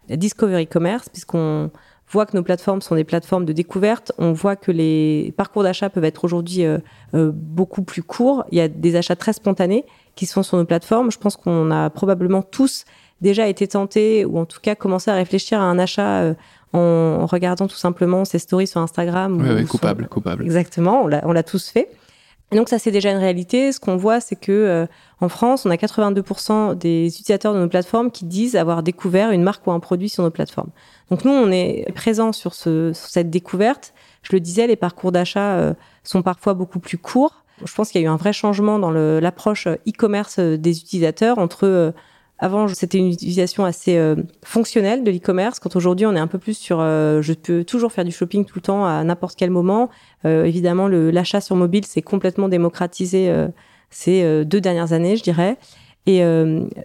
discovery 0.09 0.67
commerce, 0.67 1.11
puisqu'on 1.11 1.71
voit 2.11 2.27
que 2.27 2.37
nos 2.37 2.43
plateformes 2.43 2.81
sont 2.81 2.95
des 2.95 3.05
plateformes 3.05 3.45
de 3.45 3.53
découverte. 3.53 4.13
On 4.19 4.33
voit 4.33 4.57
que 4.57 4.73
les 4.73 5.33
parcours 5.37 5.63
d'achat 5.63 5.91
peuvent 5.91 6.05
être 6.05 6.25
aujourd'hui 6.25 6.65
euh, 6.65 6.79
euh, 7.15 7.31
beaucoup 7.33 7.83
plus 7.83 8.03
courts. 8.03 8.45
Il 8.51 8.59
y 8.59 8.61
a 8.61 8.69
des 8.69 8.97
achats 8.97 9.17
très 9.17 9.33
spontanés 9.33 9.85
qui 10.15 10.27
sont 10.27 10.43
sur 10.43 10.57
nos 10.57 10.65
plateformes. 10.65 11.11
Je 11.11 11.19
pense 11.19 11.37
qu'on 11.37 11.71
a 11.71 11.91
probablement 11.91 12.43
tous 12.43 12.85
déjà 13.21 13.49
été 13.49 13.67
tentés 13.69 14.25
ou 14.25 14.39
en 14.39 14.47
tout 14.47 14.61
cas 14.61 14.75
commencé 14.75 15.11
à 15.11 15.15
réfléchir 15.15 15.61
à 15.61 15.65
un 15.65 15.79
achat 15.79 16.23
euh, 16.23 16.35
en 16.73 17.27
regardant 17.27 17.67
tout 17.67 17.77
simplement 17.77 18.25
ces 18.25 18.39
stories 18.39 18.67
sur 18.67 18.81
Instagram. 18.81 19.41
Oui, 19.41 19.49
oui 19.57 19.65
coupable, 19.67 20.07
coupable. 20.09 20.45
Exactement, 20.45 21.03
on 21.05 21.33
l'a 21.33 21.43
tous 21.43 21.69
fait. 21.69 21.89
Et 22.51 22.57
donc 22.57 22.69
ça 22.69 22.79
c'est 22.79 22.91
déjà 22.91 23.11
une 23.11 23.19
réalité. 23.19 23.73
Ce 23.73 23.81
qu'on 23.81 23.97
voit, 23.97 24.21
c'est 24.21 24.37
que 24.37 24.53
euh, 24.53 24.87
en 25.21 25.29
France, 25.29 25.67
on 25.67 25.71
a 25.71 25.77
82% 25.77 26.77
des 26.77 27.07
utilisateurs 27.07 27.55
de 27.55 27.59
nos 27.59 27.69
plateformes 27.69 28.11
qui 28.11 28.25
disent 28.25 28.57
avoir 28.57 28.83
découvert 28.83 29.31
une 29.33 29.43
marque 29.43 29.67
ou 29.67 29.73
un 29.73 29.81
produit 29.81 30.09
sur 30.09 30.23
nos 30.23 30.31
plateformes. 30.31 30.71
Donc 31.11 31.25
nous, 31.25 31.33
on 31.33 31.51
est 31.51 31.91
présent 31.95 32.33
sur, 32.33 32.55
ce, 32.55 32.93
sur 32.95 33.09
cette 33.09 33.31
découverte. 33.31 33.93
Je 34.23 34.33
le 34.33 34.41
disais, 34.41 34.67
les 34.67 34.77
parcours 34.77 35.13
d'achat 35.13 35.57
euh, 35.57 35.75
sont 36.05 36.23
parfois 36.23 36.55
beaucoup 36.55 36.79
plus 36.79 36.99
courts. 36.99 37.45
Je 37.65 37.75
pense 37.75 37.91
qu'il 37.91 38.01
y 38.01 38.05
a 38.05 38.07
eu 38.07 38.11
un 38.11 38.17
vrai 38.17 38.33
changement 38.33 38.79
dans 38.79 38.93
l'approche 38.93 39.67
e-commerce 39.67 40.39
des 40.39 40.79
utilisateurs 40.79 41.39
entre 41.39 41.93
avant, 42.39 42.69
c'était 42.69 42.99
une 42.99 43.09
utilisation 43.09 43.65
assez 43.65 43.97
euh, 43.97 44.15
fonctionnelle 44.45 45.03
de 45.03 45.11
l'e-commerce. 45.11 45.59
Quand 45.59 45.75
aujourd'hui, 45.75 46.07
on 46.07 46.15
est 46.15 46.21
un 46.21 46.29
peu 46.29 46.39
plus 46.39 46.57
sur, 46.57 46.79
euh, 46.81 47.21
je 47.21 47.33
peux 47.33 47.65
toujours 47.65 47.91
faire 47.91 48.05
du 48.05 48.13
shopping 48.13 48.45
tout 48.45 48.55
le 48.57 48.63
temps 48.63 48.87
à 48.87 49.03
n'importe 49.03 49.37
quel 49.37 49.51
moment. 49.51 49.91
Euh, 50.25 50.45
évidemment, 50.45 50.87
l'achat 50.89 51.41
sur 51.41 51.57
mobile 51.57 51.85
s'est 51.85 52.03
complètement 52.03 52.49
démocratisé 52.49 53.33
ces 53.91 54.45
deux 54.45 54.61
dernières 54.61 54.93
années, 54.93 55.17
je 55.17 55.23
dirais. 55.23 55.57
Et 56.07 56.23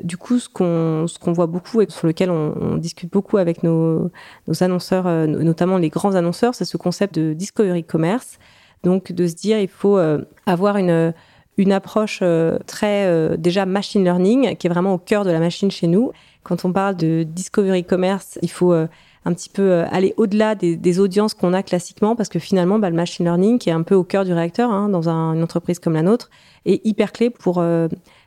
du 0.04 0.18
coup, 0.18 0.40
ce 0.40 0.50
qu'on 0.50 1.06
qu'on 1.22 1.32
voit 1.32 1.48
beaucoup 1.48 1.82
et 1.82 1.86
sur 1.90 2.08
lequel 2.08 2.30
on, 2.30 2.54
on 2.60 2.78
discute 2.78 3.12
beaucoup 3.12 3.38
avec 3.38 3.64
nos, 3.64 4.12
nos 4.48 4.64
annonceurs, 4.64 5.06
notamment 5.28 5.78
les 5.78 5.90
grands 5.90 6.16
annonceurs, 6.16 6.56
c'est 6.56 6.66
ce 6.66 6.78
concept 6.78 7.16
de 7.16 7.34
discovery 7.34 7.84
commerce. 7.84 8.38
Donc, 8.84 9.14
de 9.14 9.28
se 9.28 9.36
dire, 9.36 9.60
il 9.60 9.70
faut 9.70 9.98
avoir 10.46 10.78
une 10.78 11.14
une 11.58 11.72
approche 11.72 12.20
euh, 12.22 12.58
très 12.66 13.06
euh, 13.06 13.38
déjà 13.38 13.66
machine 13.66 14.04
learning 14.04 14.56
qui 14.56 14.68
est 14.68 14.70
vraiment 14.70 14.94
au 14.94 14.98
cœur 14.98 15.24
de 15.26 15.32
la 15.32 15.40
machine 15.40 15.72
chez 15.72 15.88
nous. 15.88 16.12
Quand 16.44 16.66
on 16.66 16.74
parle 16.74 16.96
de 16.96 17.24
discovery 17.24 17.84
commerce, 17.84 18.40
il 18.42 18.50
faut 18.50 18.74
euh, 18.74 18.88
un 19.26 19.34
petit 19.34 19.50
peu 19.50 19.84
aller 19.92 20.14
au-delà 20.18 20.56
des, 20.56 21.00
audiences 21.00 21.34
qu'on 21.34 21.54
a 21.54 21.64
classiquement 21.64 22.16
parce 22.16 22.28
que 22.28 22.40
finalement, 22.40 22.80
bah, 22.80 22.90
le 22.90 22.96
machine 22.96 23.26
learning 23.26 23.60
qui 23.60 23.70
est 23.70 23.74
un 23.74 23.84
peu 23.84 23.96
au 23.96 24.04
cœur 24.04 24.26
du 24.26 24.34
réacteur 24.34 24.72
hein, 24.72 24.90
dans 24.90 25.08
une 25.08 25.42
entreprise 25.42 25.80
comme 25.80 25.94
la 25.94 26.02
nôtre 26.02 26.30
est 26.66 26.86
hyper 26.86 27.14
clé 27.14 27.30
pour 27.30 27.64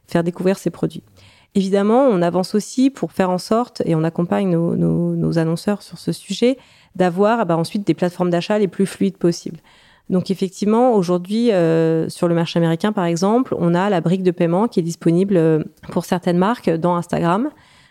faire 0.07 0.25
découvrir 0.25 0.57
ses 0.57 0.71
produits. 0.71 1.03
Évidemment, 1.55 2.05
on 2.05 2.23
avance 2.23 2.55
aussi 2.55 2.89
pour 2.89 3.13
faire 3.13 3.29
en 3.29 3.37
sorte, 3.37 3.83
et 3.85 3.95
on 3.95 4.05
accompagne 4.05 4.51
nos, 4.51 4.75
nos 4.75 5.39
annonceurs 5.39 5.83
sur 5.83 5.99
ce 5.99 6.13
sujet, 6.13 6.57
d'avoir 6.95 7.45
bah, 7.45 7.59
ensuite 7.59 7.87
des 7.87 7.95
plateformes 7.95 8.31
d'achat 8.31 8.59
les 8.59 8.69
plus 8.69 8.87
fluides 8.87 9.19
possibles. 9.19 9.59
Donc 10.09 10.31
effectivement, 10.31 10.95
aujourd'hui, 10.95 11.51
euh, 11.51 12.09
sur 12.09 12.29
le 12.29 12.35
marché 12.35 12.59
américain, 12.59 12.93
par 12.93 13.05
exemple, 13.05 13.57
on 13.59 13.75
a 13.75 13.91
la 13.91 14.01
brique 14.01 14.23
de 14.23 14.31
paiement 14.31 14.69
qui 14.69 14.81
est 14.81 14.85
disponible 14.85 15.37
euh, 15.37 15.65
pour 15.91 16.05
certaines 16.05 16.39
marques 16.39 16.71
dans 16.71 16.95
Instagram. 16.95 17.51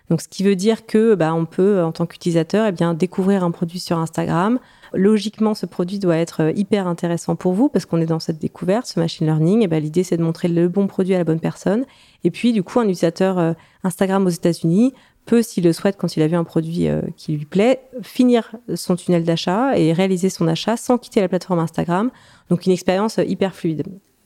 Donc, 0.10 0.22
ce 0.22 0.28
qui 0.28 0.44
veut 0.44 0.56
dire 0.56 0.86
que 0.86 1.16
bah, 1.16 1.34
on 1.34 1.46
peut, 1.46 1.82
en 1.82 1.92
tant 1.92 2.06
qu'utilisateur, 2.06 2.68
eh 2.68 2.72
bien 2.72 2.94
découvrir 2.94 3.44
un 3.44 3.50
produit 3.50 3.80
sur 3.80 3.98
Instagram. 3.98 4.60
Logiquement, 4.94 5.56
ce 5.56 5.66
produit 5.66 5.98
doit 5.98 6.16
être 6.16 6.44
euh, 6.44 6.52
hyper 6.56 6.88
intéressant 6.88 7.36
pour 7.36 7.54
vous 7.54 7.70
parce 7.70 7.86
qu'on 7.86 8.00
est 8.00 8.06
dans 8.06 8.20
cette 8.20 8.38
découverte, 8.38 8.86
ce 8.86 9.00
machine 9.00 9.26
learning. 9.26 9.64
Et 9.64 9.68
ben, 9.68 9.82
l'idée, 9.82 10.04
c'est 10.04 10.16
de 10.16 10.24
montrer 10.24 10.48
le 10.48 10.70
bon 10.70 10.86
produit 10.88 11.16
à 11.16 11.18
la 11.18 11.24
bonne 11.24 11.40
personne. 11.40 11.86
Et 12.24 12.30
puis, 12.32 12.54
du 12.54 12.62
coup, 12.62 12.80
un 12.80 12.84
utilisateur 12.84 13.56
Instagram 13.84 14.26
aux 14.26 14.30
États-Unis 14.30 14.94
peut, 15.26 15.42
s'il 15.42 15.64
le 15.64 15.74
souhaite, 15.74 15.98
quand 15.98 16.16
il 16.16 16.24
a 16.24 16.28
vu 16.28 16.36
un 16.36 16.44
produit 16.44 16.88
euh, 16.88 17.02
qui 17.18 17.34
lui 17.34 17.46
plaît, 17.46 17.82
finir 18.02 18.56
son 18.76 18.96
tunnel 18.96 19.24
d'achat 19.24 19.78
et 19.78 19.94
réaliser 19.94 20.30
son 20.30 20.48
achat 20.48 20.78
sans 20.78 20.98
quitter 20.98 21.22
la 21.22 21.28
plateforme 21.28 21.60
Instagram. 21.60 22.12
Donc 22.50 22.66
une 22.66 22.72
expérience 22.72 23.20
euh, 23.20 23.26
hyper 23.26 23.56
fluide. 23.56 23.84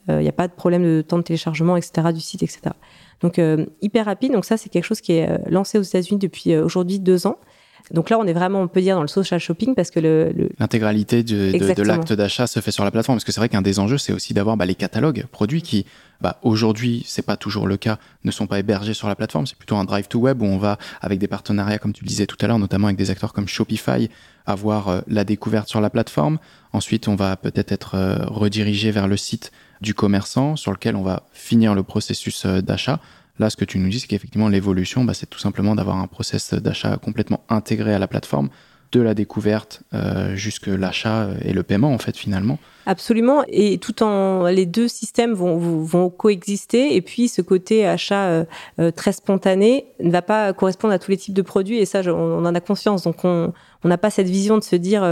Il 0.08 0.14
euh, 0.14 0.22
n'y 0.22 0.28
a 0.28 0.32
pas 0.32 0.48
de 0.48 0.52
problème 0.52 0.82
de 0.82 1.02
temps 1.02 1.18
de 1.18 1.22
téléchargement, 1.22 1.76
etc., 1.76 2.12
du 2.12 2.20
site, 2.20 2.42
etc. 2.42 2.60
Donc 3.20 3.38
hyper 3.82 4.06
rapide. 4.06 4.32
Donc 4.32 4.46
ça, 4.46 4.56
c'est 4.56 4.70
quelque 4.70 4.84
chose 4.84 5.02
qui 5.02 5.12
est 5.12 5.28
lancé 5.50 5.78
aux 5.78 5.82
États-Unis 5.82 6.18
depuis 6.18 6.56
aujourd'hui 6.56 6.98
deux 6.98 7.26
ans. 7.26 7.36
Donc 7.92 8.10
là, 8.10 8.18
on 8.18 8.26
est 8.26 8.32
vraiment, 8.32 8.62
on 8.62 8.68
peut 8.68 8.80
dire, 8.80 8.96
dans 8.96 9.02
le 9.02 9.08
social 9.08 9.40
shopping 9.40 9.74
parce 9.74 9.90
que 9.90 10.00
le. 10.00 10.32
L'intégralité 10.58 11.22
de, 11.22 11.82
l'acte 11.82 12.12
d'achat 12.12 12.46
se 12.46 12.60
fait 12.60 12.70
sur 12.70 12.84
la 12.84 12.90
plateforme. 12.90 13.16
Parce 13.16 13.24
que 13.24 13.32
c'est 13.32 13.40
vrai 13.40 13.48
qu'un 13.48 13.62
des 13.62 13.78
enjeux, 13.78 13.98
c'est 13.98 14.12
aussi 14.12 14.34
d'avoir 14.34 14.56
bah, 14.56 14.66
les 14.66 14.74
catalogues 14.74 15.26
produits 15.30 15.62
qui 15.62 15.86
bah, 16.20 16.38
aujourd'hui, 16.42 17.02
c'est 17.06 17.22
pas 17.22 17.36
toujours 17.36 17.66
le 17.66 17.76
cas, 17.76 17.98
ne 18.24 18.30
sont 18.30 18.46
pas 18.46 18.58
hébergés 18.58 18.94
sur 18.94 19.08
la 19.08 19.16
plateforme. 19.16 19.46
C'est 19.46 19.56
plutôt 19.56 19.76
un 19.76 19.84
drive 19.84 20.08
to 20.08 20.18
web 20.18 20.42
où 20.42 20.44
on 20.44 20.58
va, 20.58 20.78
avec 21.00 21.18
des 21.18 21.28
partenariats, 21.28 21.78
comme 21.78 21.92
tu 21.92 22.04
le 22.04 22.08
disais 22.08 22.26
tout 22.26 22.36
à 22.40 22.46
l'heure, 22.46 22.58
notamment 22.58 22.88
avec 22.88 22.98
des 22.98 23.10
acteurs 23.10 23.32
comme 23.32 23.48
Shopify, 23.48 24.10
avoir 24.46 24.88
euh, 24.88 25.00
la 25.06 25.24
découverte 25.24 25.68
sur 25.68 25.80
la 25.80 25.90
plateforme. 25.90 26.38
Ensuite, 26.72 27.08
on 27.08 27.14
va 27.14 27.36
peut-être 27.36 27.72
être, 27.72 27.94
euh, 27.94 28.18
redirigé 28.26 28.90
vers 28.90 29.08
le 29.08 29.16
site 29.16 29.50
du 29.80 29.94
commerçant 29.94 30.56
sur 30.56 30.72
lequel 30.72 30.94
on 30.94 31.02
va 31.02 31.24
finir 31.32 31.74
le 31.74 31.82
processus 31.82 32.44
euh, 32.44 32.60
d'achat. 32.60 33.00
Là, 33.38 33.50
ce 33.50 33.56
que 33.56 33.64
tu 33.64 33.78
nous 33.78 33.88
dis, 33.88 34.00
c'est 34.00 34.06
qu'effectivement, 34.06 34.48
l'évolution, 34.48 35.04
bah, 35.04 35.14
c'est 35.14 35.28
tout 35.28 35.38
simplement 35.38 35.74
d'avoir 35.74 35.96
un 35.96 36.06
process 36.06 36.54
d'achat 36.54 36.96
complètement 36.98 37.44
intégré 37.48 37.94
à 37.94 37.98
la 37.98 38.08
plateforme 38.08 38.50
de 38.92 39.00
la 39.00 39.14
découverte 39.14 39.82
euh, 39.94 40.34
jusque 40.34 40.66
l'achat 40.66 41.28
et 41.42 41.52
le 41.52 41.62
paiement 41.62 41.92
en 41.92 41.98
fait 41.98 42.16
finalement. 42.16 42.58
Absolument. 42.86 43.44
Et 43.48 43.78
tout 43.78 44.02
en 44.02 44.46
les 44.46 44.66
deux 44.66 44.88
systèmes 44.88 45.32
vont, 45.32 45.56
vont 45.56 46.10
coexister. 46.10 46.96
Et 46.96 47.02
puis 47.02 47.28
ce 47.28 47.40
côté 47.40 47.86
achat 47.86 48.26
euh, 48.26 48.44
euh, 48.80 48.90
très 48.90 49.12
spontané 49.12 49.86
ne 50.00 50.10
va 50.10 50.22
pas 50.22 50.52
correspondre 50.52 50.92
à 50.92 50.98
tous 50.98 51.12
les 51.12 51.16
types 51.16 51.34
de 51.34 51.42
produits. 51.42 51.78
Et 51.78 51.86
ça 51.86 52.00
on, 52.06 52.44
en 52.44 52.54
a 52.54 52.60
conscience. 52.60 53.04
Donc 53.04 53.24
on 53.24 53.52
on 53.82 53.88
n'a 53.88 53.98
pas 53.98 54.10
cette 54.10 54.28
vision 54.28 54.58
de 54.58 54.64
se 54.64 54.76
dire 54.76 55.02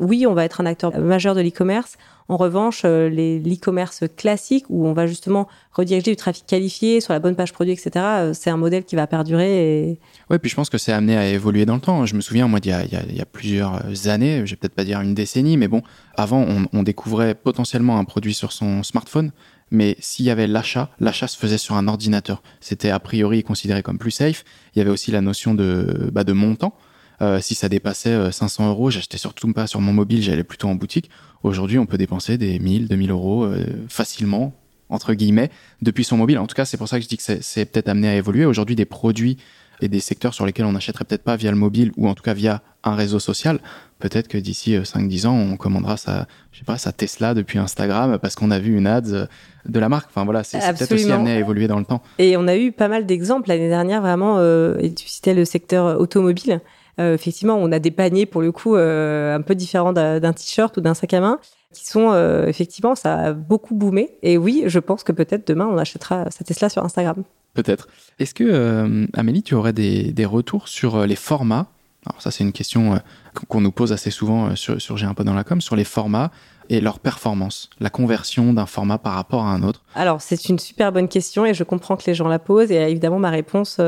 oui 0.00 0.26
on 0.26 0.34
va 0.34 0.44
être 0.44 0.60
un 0.60 0.66
acteur 0.66 0.98
majeur 0.98 1.34
de 1.34 1.40
l'e-commerce 1.40 1.96
en 2.28 2.36
revanche, 2.36 2.82
euh, 2.84 3.08
l'e-commerce 3.08 4.04
classique, 4.16 4.66
où 4.68 4.86
on 4.86 4.92
va 4.92 5.06
justement 5.06 5.48
rediriger 5.72 6.10
du 6.10 6.16
trafic 6.16 6.44
qualifié 6.46 7.00
sur 7.00 7.14
la 7.14 7.20
bonne 7.20 7.34
page 7.34 7.54
produit, 7.54 7.72
etc., 7.72 7.90
euh, 7.96 8.32
c'est 8.34 8.50
un 8.50 8.58
modèle 8.58 8.84
qui 8.84 8.96
va 8.96 9.06
perdurer. 9.06 9.88
Et... 9.88 10.00
Oui, 10.28 10.38
puis 10.38 10.50
je 10.50 10.54
pense 10.54 10.68
que 10.68 10.76
c'est 10.76 10.92
amené 10.92 11.16
à 11.16 11.26
évoluer 11.26 11.64
dans 11.64 11.76
le 11.76 11.80
temps. 11.80 12.04
Je 12.04 12.14
me 12.14 12.20
souviens, 12.20 12.46
moi, 12.46 12.60
il 12.62 12.68
y 12.68 12.72
a, 12.72 12.84
y 12.84 13.20
a, 13.20 13.24
plusieurs 13.24 13.82
années, 14.08 14.44
je 14.44 14.50
vais 14.50 14.56
peut-être 14.56 14.74
pas 14.74 14.84
dire 14.84 15.00
une 15.00 15.14
décennie, 15.14 15.56
mais 15.56 15.68
bon, 15.68 15.82
avant, 16.16 16.46
on, 16.72 16.82
découvrait 16.82 17.34
potentiellement 17.34 17.98
un 17.98 18.04
produit 18.04 18.34
sur 18.34 18.52
son 18.52 18.82
smartphone, 18.82 19.32
mais 19.70 19.96
s'il 19.98 20.26
y 20.26 20.30
avait 20.30 20.46
l'achat, 20.46 20.90
l'achat 21.00 21.28
se 21.28 21.38
faisait 21.38 21.58
sur 21.58 21.76
un 21.76 21.88
ordinateur. 21.88 22.42
C'était 22.60 22.90
a 22.90 22.98
priori 22.98 23.42
considéré 23.42 23.82
comme 23.82 23.98
plus 23.98 24.10
safe. 24.10 24.44
Il 24.74 24.78
y 24.78 24.82
avait 24.82 24.90
aussi 24.90 25.10
la 25.10 25.20
notion 25.20 25.54
de, 25.54 26.10
bah, 26.12 26.24
de 26.24 26.32
montant. 26.32 26.74
Euh, 27.20 27.40
si 27.40 27.54
ça 27.54 27.68
dépassait 27.68 28.30
500 28.30 28.68
euros, 28.68 28.90
j'achetais 28.90 29.18
surtout 29.18 29.52
pas 29.52 29.66
sur 29.66 29.80
mon 29.80 29.92
mobile, 29.92 30.22
j'allais 30.22 30.44
plutôt 30.44 30.68
en 30.68 30.74
boutique. 30.74 31.10
Aujourd'hui, 31.42 31.78
on 31.78 31.86
peut 31.86 31.98
dépenser 31.98 32.36
des 32.38 32.58
1000, 32.58 32.88
2000 32.88 33.10
euros 33.10 33.44
euh, 33.44 33.64
facilement, 33.88 34.54
entre 34.88 35.14
guillemets, 35.14 35.50
depuis 35.82 36.04
son 36.04 36.16
mobile. 36.16 36.38
En 36.38 36.46
tout 36.46 36.54
cas, 36.54 36.64
c'est 36.64 36.76
pour 36.76 36.88
ça 36.88 36.98
que 36.98 37.04
je 37.04 37.08
dis 37.08 37.16
que 37.16 37.22
c'est 37.40 37.64
peut-être 37.64 37.88
amené 37.88 38.08
à 38.08 38.16
évoluer. 38.16 38.44
Aujourd'hui, 38.44 38.74
des 38.74 38.84
produits 38.84 39.38
et 39.80 39.88
des 39.88 40.00
secteurs 40.00 40.34
sur 40.34 40.44
lesquels 40.44 40.66
on 40.66 40.72
n'achèterait 40.72 41.04
peut-être 41.04 41.22
pas 41.22 41.36
via 41.36 41.52
le 41.52 41.56
mobile 41.56 41.92
ou 41.96 42.08
en 42.08 42.14
tout 42.14 42.24
cas 42.24 42.34
via 42.34 42.62
un 42.82 42.96
réseau 42.96 43.20
social, 43.20 43.60
peut-être 44.00 44.26
que 44.26 44.36
d'ici 44.36 44.74
5-10 44.74 45.24
euh, 45.24 45.28
ans, 45.28 45.36
on 45.36 45.56
commandera 45.56 45.96
sa, 45.96 46.26
je 46.50 46.58
sais 46.58 46.64
pas, 46.64 46.78
sa 46.78 46.90
Tesla 46.90 47.34
depuis 47.34 47.60
Instagram 47.60 48.18
parce 48.18 48.34
qu'on 48.34 48.50
a 48.50 48.58
vu 48.58 48.76
une 48.76 48.88
ad 48.88 49.06
euh, 49.06 49.26
de 49.66 49.78
la 49.78 49.88
marque. 49.88 50.08
Enfin 50.10 50.24
voilà, 50.24 50.42
c'est 50.42 50.58
peut-être 50.58 50.92
aussi 50.92 51.12
amené 51.12 51.32
à 51.32 51.38
évoluer 51.38 51.68
dans 51.68 51.78
le 51.78 51.84
temps. 51.84 52.02
Et 52.18 52.36
on 52.36 52.48
a 52.48 52.56
eu 52.56 52.72
pas 52.72 52.88
mal 52.88 53.06
d'exemples 53.06 53.48
l'année 53.48 53.68
dernière, 53.68 54.00
vraiment, 54.00 54.40
et 54.80 54.92
tu 54.94 55.06
citais 55.06 55.34
le 55.34 55.44
secteur 55.44 56.00
automobile. 56.00 56.60
Euh, 56.98 57.14
effectivement, 57.14 57.56
on 57.56 57.70
a 57.72 57.78
des 57.78 57.90
paniers 57.90 58.26
pour 58.26 58.42
le 58.42 58.52
coup 58.52 58.74
euh, 58.74 59.34
un 59.34 59.40
peu 59.40 59.54
différents 59.54 59.92
d'un 59.92 60.32
t-shirt 60.32 60.76
ou 60.76 60.80
d'un 60.80 60.94
sac 60.94 61.14
à 61.14 61.20
main 61.20 61.38
qui 61.72 61.86
sont 61.86 62.12
euh, 62.12 62.46
effectivement 62.46 62.94
ça 62.94 63.14
a 63.16 63.32
beaucoup 63.32 63.74
boomé. 63.74 64.10
Et 64.22 64.38
oui, 64.38 64.64
je 64.66 64.78
pense 64.78 65.04
que 65.04 65.12
peut-être 65.12 65.46
demain 65.46 65.66
on 65.66 65.78
achètera 65.78 66.30
sa 66.30 66.44
Tesla 66.44 66.68
sur 66.68 66.84
Instagram. 66.84 67.22
Peut-être. 67.54 67.88
Est-ce 68.18 68.34
que 68.34 69.06
Amélie, 69.14 69.42
tu 69.42 69.54
aurais 69.54 69.72
des, 69.72 70.24
retours 70.24 70.68
sur 70.68 71.06
les 71.06 71.16
formats? 71.16 71.66
Alors 72.06 72.22
ça, 72.22 72.30
c'est 72.30 72.44
une 72.44 72.52
question 72.52 73.00
qu'on 73.48 73.60
nous 73.60 73.72
pose 73.72 73.92
assez 73.92 74.10
souvent 74.10 74.54
sur, 74.56 74.80
sur 74.80 74.96
J'ai 74.96 75.06
un 75.06 75.14
peu 75.14 75.24
dans 75.24 75.34
la 75.34 75.44
com 75.44 75.60
sur 75.60 75.76
les 75.76 75.84
formats 75.84 76.30
et 76.70 76.80
leur 76.80 77.00
performance, 77.00 77.70
la 77.80 77.90
conversion 77.90 78.52
d'un 78.52 78.66
format 78.66 78.98
par 78.98 79.14
rapport 79.14 79.44
à 79.44 79.52
un 79.52 79.62
autre? 79.62 79.82
Alors, 79.94 80.20
c'est 80.20 80.48
une 80.48 80.58
super 80.58 80.92
bonne 80.92 81.08
question 81.08 81.46
et 81.46 81.54
je 81.54 81.64
comprends 81.64 81.96
que 81.96 82.04
les 82.06 82.14
gens 82.14 82.28
la 82.28 82.38
posent. 82.38 82.70
Et 82.70 82.76
évidemment, 82.76 83.18
ma 83.18 83.30
réponse, 83.30 83.80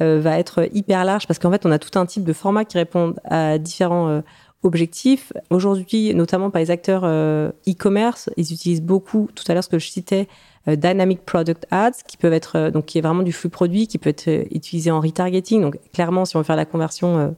va 0.00 0.38
être 0.38 0.68
hyper 0.72 1.04
large 1.04 1.26
parce 1.26 1.38
qu'en 1.38 1.50
fait, 1.50 1.64
on 1.66 1.70
a 1.70 1.78
tout 1.78 1.98
un 1.98 2.06
type 2.06 2.24
de 2.24 2.32
format 2.32 2.64
qui 2.64 2.76
répondent 2.76 3.18
à 3.24 3.58
différents 3.58 4.08
euh, 4.08 4.20
objectifs. 4.62 5.32
Aujourd'hui, 5.50 6.14
notamment 6.14 6.50
par 6.50 6.60
les 6.60 6.70
acteurs 6.70 7.02
euh, 7.04 7.50
e-commerce, 7.68 8.30
ils 8.36 8.52
utilisent 8.52 8.82
beaucoup, 8.82 9.28
tout 9.34 9.44
à 9.48 9.54
l'heure 9.54 9.64
ce 9.64 9.68
que 9.68 9.78
je 9.78 9.88
citais, 9.88 10.28
Dynamic 10.66 11.24
Product 11.24 11.64
Ads, 11.70 12.02
qui 12.08 12.16
peuvent 12.16 12.32
être, 12.32 12.70
donc 12.70 12.86
qui 12.86 12.98
est 12.98 13.00
vraiment 13.00 13.22
du 13.22 13.32
flux 13.32 13.48
produit, 13.48 13.86
qui 13.86 13.98
peut 13.98 14.10
être 14.10 14.28
utilisé 14.50 14.90
en 14.90 15.00
retargeting. 15.00 15.62
Donc 15.62 15.78
clairement, 15.92 16.24
si 16.24 16.34
on 16.34 16.40
veut 16.40 16.44
faire 16.44 16.56
la 16.56 16.64
conversion, 16.64 17.36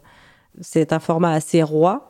c'est 0.62 0.94
un 0.94 0.98
format 0.98 1.32
assez 1.32 1.62
roi. 1.62 2.08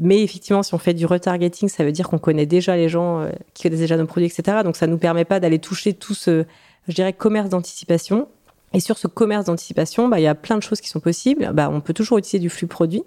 Mais 0.00 0.22
effectivement, 0.22 0.62
si 0.62 0.72
on 0.72 0.78
fait 0.78 0.94
du 0.94 1.04
retargeting, 1.04 1.68
ça 1.68 1.84
veut 1.84 1.92
dire 1.92 2.08
qu'on 2.08 2.18
connaît 2.18 2.46
déjà 2.46 2.76
les 2.76 2.88
gens 2.88 3.28
qui 3.52 3.64
connaissent 3.64 3.80
déjà 3.80 3.98
nos 3.98 4.06
produits, 4.06 4.26
etc. 4.26 4.60
Donc 4.64 4.76
ça 4.76 4.86
nous 4.86 4.96
permet 4.96 5.26
pas 5.26 5.38
d'aller 5.38 5.58
toucher 5.58 5.92
tout 5.92 6.14
ce, 6.14 6.46
je 6.88 6.94
dirais, 6.94 7.12
commerce 7.12 7.50
d'anticipation. 7.50 8.26
Et 8.74 8.80
sur 8.80 8.98
ce 8.98 9.06
commerce 9.06 9.46
d'anticipation, 9.46 10.08
bah, 10.08 10.18
il 10.18 10.24
y 10.24 10.26
a 10.28 10.34
plein 10.34 10.56
de 10.56 10.62
choses 10.62 10.80
qui 10.80 10.88
sont 10.88 11.00
possibles. 11.00 11.50
Bah, 11.54 11.70
on 11.72 11.80
peut 11.80 11.94
toujours 11.94 12.18
utiliser 12.18 12.40
du 12.40 12.50
flux 12.50 12.66
produit, 12.66 13.04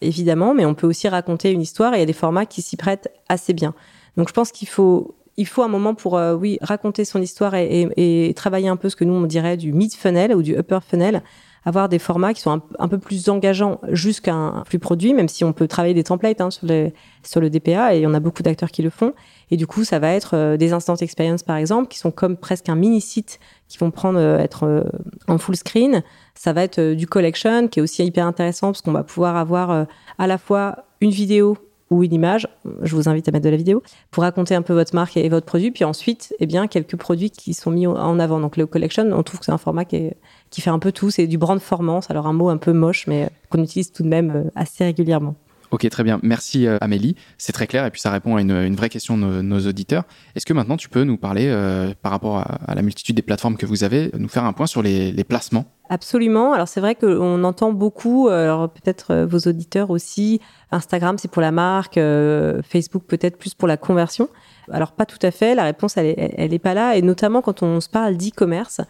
évidemment, 0.00 0.52
mais 0.52 0.66
on 0.66 0.74
peut 0.74 0.86
aussi 0.86 1.08
raconter 1.08 1.52
une 1.52 1.62
histoire 1.62 1.94
et 1.94 1.98
il 1.98 2.00
y 2.00 2.02
a 2.02 2.06
des 2.06 2.12
formats 2.12 2.46
qui 2.46 2.60
s'y 2.60 2.76
prêtent 2.76 3.08
assez 3.28 3.54
bien. 3.54 3.74
Donc 4.16 4.28
je 4.28 4.32
pense 4.32 4.50
qu'il 4.50 4.68
faut, 4.68 5.14
il 5.36 5.46
faut 5.46 5.62
un 5.62 5.68
moment 5.68 5.94
pour, 5.94 6.16
euh, 6.16 6.34
oui, 6.34 6.58
raconter 6.60 7.04
son 7.04 7.22
histoire 7.22 7.54
et, 7.54 7.88
et, 7.96 8.34
travailler 8.34 8.68
un 8.68 8.76
peu 8.76 8.88
ce 8.88 8.96
que 8.96 9.04
nous 9.04 9.14
on 9.14 9.26
dirait 9.26 9.56
du 9.56 9.72
mid 9.72 9.94
funnel 9.94 10.34
ou 10.34 10.42
du 10.42 10.56
upper 10.58 10.80
funnel 10.86 11.22
avoir 11.66 11.88
des 11.88 11.98
formats 11.98 12.32
qui 12.32 12.40
sont 12.40 12.62
un, 12.78 12.88
peu 12.88 12.96
plus 12.96 13.28
engageants 13.28 13.80
jusqu'à 13.88 14.32
un 14.32 14.64
flux 14.64 14.78
produit, 14.78 15.12
même 15.12 15.28
si 15.28 15.42
on 15.42 15.52
peut 15.52 15.66
travailler 15.66 15.94
des 15.94 16.04
templates 16.04 16.40
hein, 16.40 16.50
sur, 16.52 16.64
le, 16.64 16.92
sur 17.24 17.40
le 17.40 17.50
DPA 17.50 17.96
et 17.96 18.06
on 18.06 18.14
a 18.14 18.20
beaucoup 18.20 18.44
d'acteurs 18.44 18.70
qui 18.70 18.82
le 18.82 18.88
font. 18.88 19.14
Et 19.50 19.56
du 19.56 19.66
coup, 19.66 19.82
ça 19.82 19.98
va 19.98 20.12
être 20.12 20.36
euh, 20.36 20.56
des 20.56 20.72
instant 20.72 20.94
experience 20.94 21.42
par 21.42 21.56
exemple, 21.56 21.88
qui 21.88 21.98
sont 21.98 22.12
comme 22.12 22.36
presque 22.36 22.68
un 22.68 22.76
mini 22.76 23.00
site 23.00 23.40
qui 23.66 23.78
vont 23.78 23.90
prendre 23.90 24.20
euh, 24.20 24.38
être 24.38 24.62
euh, 24.62 24.84
en 25.26 25.38
full 25.38 25.56
screen. 25.56 26.04
Ça 26.36 26.52
va 26.52 26.62
être 26.62 26.92
du 26.92 27.08
collection 27.08 27.66
qui 27.66 27.80
est 27.80 27.82
aussi 27.82 28.04
hyper 28.04 28.26
intéressant 28.26 28.68
parce 28.68 28.80
qu'on 28.80 28.92
va 28.92 29.02
pouvoir 29.02 29.36
avoir 29.36 29.86
à 30.18 30.26
la 30.26 30.38
fois 30.38 30.84
une 31.00 31.10
vidéo 31.10 31.56
ou 31.90 32.02
une 32.02 32.12
image, 32.12 32.48
je 32.82 32.96
vous 32.96 33.08
invite 33.08 33.28
à 33.28 33.32
mettre 33.32 33.44
de 33.44 33.50
la 33.50 33.56
vidéo, 33.56 33.82
pour 34.10 34.24
raconter 34.24 34.54
un 34.54 34.62
peu 34.62 34.72
votre 34.72 34.94
marque 34.94 35.16
et, 35.16 35.28
votre 35.28 35.46
produit, 35.46 35.70
puis 35.70 35.84
ensuite, 35.84 36.34
eh 36.40 36.46
bien, 36.46 36.66
quelques 36.66 36.96
produits 36.96 37.30
qui 37.30 37.54
sont 37.54 37.70
mis 37.70 37.86
en 37.86 38.18
avant. 38.18 38.40
Donc, 38.40 38.56
le 38.56 38.66
collection, 38.66 39.04
on 39.12 39.22
trouve 39.22 39.40
que 39.40 39.46
c'est 39.46 39.52
un 39.52 39.58
format 39.58 39.84
qui, 39.84 40.10
fait 40.58 40.70
un 40.70 40.78
peu 40.78 40.92
tout. 40.92 41.10
C'est 41.10 41.26
du 41.26 41.38
brand 41.38 41.60
formance, 41.60 42.10
alors 42.10 42.26
un 42.26 42.32
mot 42.32 42.48
un 42.48 42.56
peu 42.56 42.72
moche, 42.72 43.06
mais 43.06 43.30
qu'on 43.50 43.62
utilise 43.62 43.92
tout 43.92 44.02
de 44.02 44.08
même 44.08 44.50
assez 44.54 44.84
régulièrement. 44.84 45.36
Ok, 45.70 45.88
très 45.88 46.04
bien. 46.04 46.20
Merci 46.22 46.66
euh, 46.66 46.78
Amélie. 46.80 47.16
C'est 47.38 47.52
très 47.52 47.66
clair 47.66 47.84
et 47.84 47.90
puis 47.90 48.00
ça 48.00 48.10
répond 48.10 48.36
à 48.36 48.40
une, 48.40 48.76
vraie 48.76 48.88
question 48.88 49.18
de 49.18 49.42
nos, 49.42 49.60
auditeurs. 49.66 50.04
Est-ce 50.34 50.46
que 50.46 50.52
maintenant 50.52 50.76
tu 50.76 50.88
peux 50.88 51.02
nous 51.02 51.16
parler, 51.16 51.48
euh, 51.48 51.92
par 52.02 52.12
rapport 52.12 52.38
à, 52.38 52.74
la 52.74 52.82
multitude 52.82 53.16
des 53.16 53.22
plateformes 53.22 53.56
que 53.56 53.66
vous 53.66 53.84
avez, 53.84 54.10
nous 54.16 54.28
faire 54.28 54.44
un 54.44 54.52
point 54.52 54.66
sur 54.66 54.82
les, 54.82 55.12
placements? 55.24 55.66
Absolument. 55.88 56.52
Alors 56.52 56.66
c'est 56.68 56.80
vrai 56.80 56.94
qu'on 56.94 57.44
entend 57.44 57.72
beaucoup, 57.72 58.28
euh, 58.28 58.42
alors 58.42 58.68
peut-être 58.68 59.24
vos 59.24 59.38
auditeurs 59.38 59.90
aussi, 59.90 60.40
Instagram 60.72 61.16
c'est 61.18 61.30
pour 61.30 61.42
la 61.42 61.52
marque, 61.52 61.94
Facebook 61.94 63.04
peut-être 63.06 63.38
plus 63.38 63.54
pour 63.54 63.68
la 63.68 63.76
conversion. 63.76 64.28
Alors 64.72 64.92
pas 64.92 65.06
tout 65.06 65.18
à 65.22 65.30
fait, 65.30 65.54
la 65.54 65.62
réponse 65.62 65.96
elle 65.96 66.06
est, 66.06 66.34
elle 66.36 66.52
est 66.52 66.58
pas 66.58 66.74
là 66.74 66.96
et 66.96 67.02
notamment 67.02 67.40
quand 67.40 67.62
on 67.62 67.80
se 67.80 67.88
parle 67.88 68.16
d'e-commerce. 68.16 68.80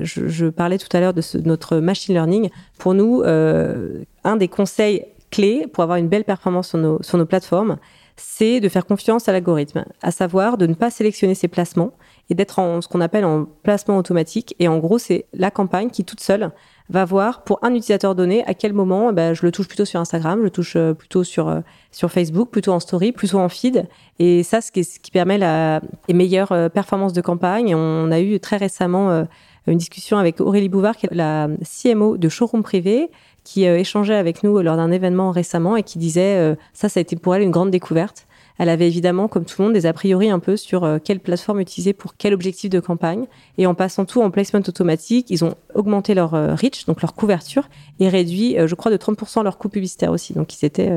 Je, 0.00 0.46
parlais 0.48 0.78
tout 0.78 0.94
à 0.94 1.00
l'heure 1.00 1.14
de, 1.14 1.22
notre 1.44 1.76
machine 1.78 2.14
learning. 2.14 2.50
Pour 2.78 2.94
nous, 2.94 3.22
un 3.22 4.36
des 4.36 4.48
conseils 4.48 5.04
clé 5.30 5.66
pour 5.72 5.82
avoir 5.82 5.98
une 5.98 6.08
belle 6.08 6.24
performance 6.24 6.68
sur 6.68 6.78
nos, 6.78 7.02
sur 7.02 7.18
nos 7.18 7.26
plateformes, 7.26 7.76
c'est 8.16 8.60
de 8.60 8.68
faire 8.68 8.86
confiance 8.86 9.28
à 9.28 9.32
l'algorithme, 9.32 9.84
à 10.02 10.10
savoir 10.10 10.56
de 10.56 10.66
ne 10.66 10.74
pas 10.74 10.90
sélectionner 10.90 11.34
ses 11.34 11.48
placements 11.48 11.92
et 12.30 12.34
d'être 12.34 12.58
en 12.58 12.80
ce 12.80 12.88
qu'on 12.88 13.00
appelle 13.00 13.24
en 13.24 13.46
placement 13.62 13.98
automatique. 13.98 14.54
Et 14.58 14.68
en 14.68 14.78
gros, 14.78 14.98
c'est 14.98 15.26
la 15.34 15.50
campagne 15.50 15.90
qui 15.90 16.04
toute 16.04 16.20
seule 16.20 16.50
va 16.88 17.04
voir 17.04 17.42
pour 17.44 17.58
un 17.62 17.70
utilisateur 17.70 18.14
donné 18.14 18.44
à 18.46 18.54
quel 18.54 18.72
moment 18.72 19.10
eh 19.10 19.12
ben, 19.12 19.34
je 19.34 19.44
le 19.44 19.52
touche 19.52 19.68
plutôt 19.68 19.84
sur 19.84 20.00
Instagram, 20.00 20.38
je 20.38 20.44
le 20.44 20.50
touche 20.50 20.76
euh, 20.76 20.94
plutôt 20.94 21.24
sur, 21.24 21.48
euh, 21.48 21.60
sur 21.90 22.10
Facebook, 22.10 22.50
plutôt 22.50 22.72
en 22.72 22.80
story, 22.80 23.12
plutôt 23.12 23.38
en 23.38 23.48
feed. 23.48 23.86
Et 24.18 24.42
ça, 24.42 24.60
ce 24.60 24.72
qui, 24.72 24.84
ce 24.84 24.98
qui 24.98 25.10
permet 25.10 25.36
la, 25.36 25.80
les 26.08 26.14
meilleures 26.14 26.52
euh, 26.52 26.68
performances 26.68 27.12
de 27.12 27.20
campagne. 27.20 27.74
on 27.74 28.10
a 28.10 28.20
eu 28.20 28.40
très 28.40 28.56
récemment 28.56 29.26
une 29.66 29.78
discussion 29.78 30.16
avec 30.16 30.40
Aurélie 30.40 30.68
Bouvard, 30.68 30.96
qui 30.96 31.06
est 31.06 31.14
la 31.14 31.48
CMO 31.64 32.16
de 32.16 32.28
Showroom 32.28 32.62
Privé, 32.62 33.10
qui 33.46 33.68
euh, 33.68 33.78
échangeait 33.78 34.16
avec 34.16 34.42
nous 34.42 34.60
lors 34.60 34.76
d'un 34.76 34.90
événement 34.90 35.30
récemment 35.30 35.76
et 35.76 35.84
qui 35.84 35.98
disait 35.98 36.36
euh, 36.36 36.56
ça, 36.74 36.88
ça 36.88 36.98
a 36.98 37.00
été 37.00 37.14
pour 37.14 37.32
elle 37.34 37.42
une 37.42 37.52
grande 37.52 37.70
découverte. 37.70 38.26
Elle 38.58 38.68
avait 38.68 38.88
évidemment, 38.88 39.28
comme 39.28 39.44
tout 39.44 39.62
le 39.62 39.66
monde, 39.66 39.74
des 39.74 39.86
a 39.86 39.92
priori 39.92 40.30
un 40.30 40.40
peu 40.40 40.56
sur 40.56 40.82
euh, 40.82 40.98
quelle 41.02 41.20
plateforme 41.20 41.60
utiliser 41.60 41.92
pour 41.92 42.16
quel 42.16 42.34
objectif 42.34 42.70
de 42.70 42.80
campagne. 42.80 43.26
Et 43.56 43.66
en 43.68 43.74
passant 43.74 44.04
tout 44.04 44.20
en 44.20 44.32
placement 44.32 44.60
automatique, 44.66 45.30
ils 45.30 45.44
ont 45.44 45.54
augmenté 45.74 46.14
leur 46.14 46.32
reach, 46.32 46.86
donc 46.86 47.02
leur 47.02 47.14
couverture, 47.14 47.68
et 48.00 48.08
réduit, 48.08 48.56
je 48.66 48.74
crois, 48.74 48.90
de 48.90 48.96
30% 48.96 49.44
leur 49.44 49.58
coût 49.58 49.68
publicitaire 49.68 50.10
aussi. 50.10 50.32
Donc 50.32 50.60
ils 50.60 50.64
étaient 50.64 50.92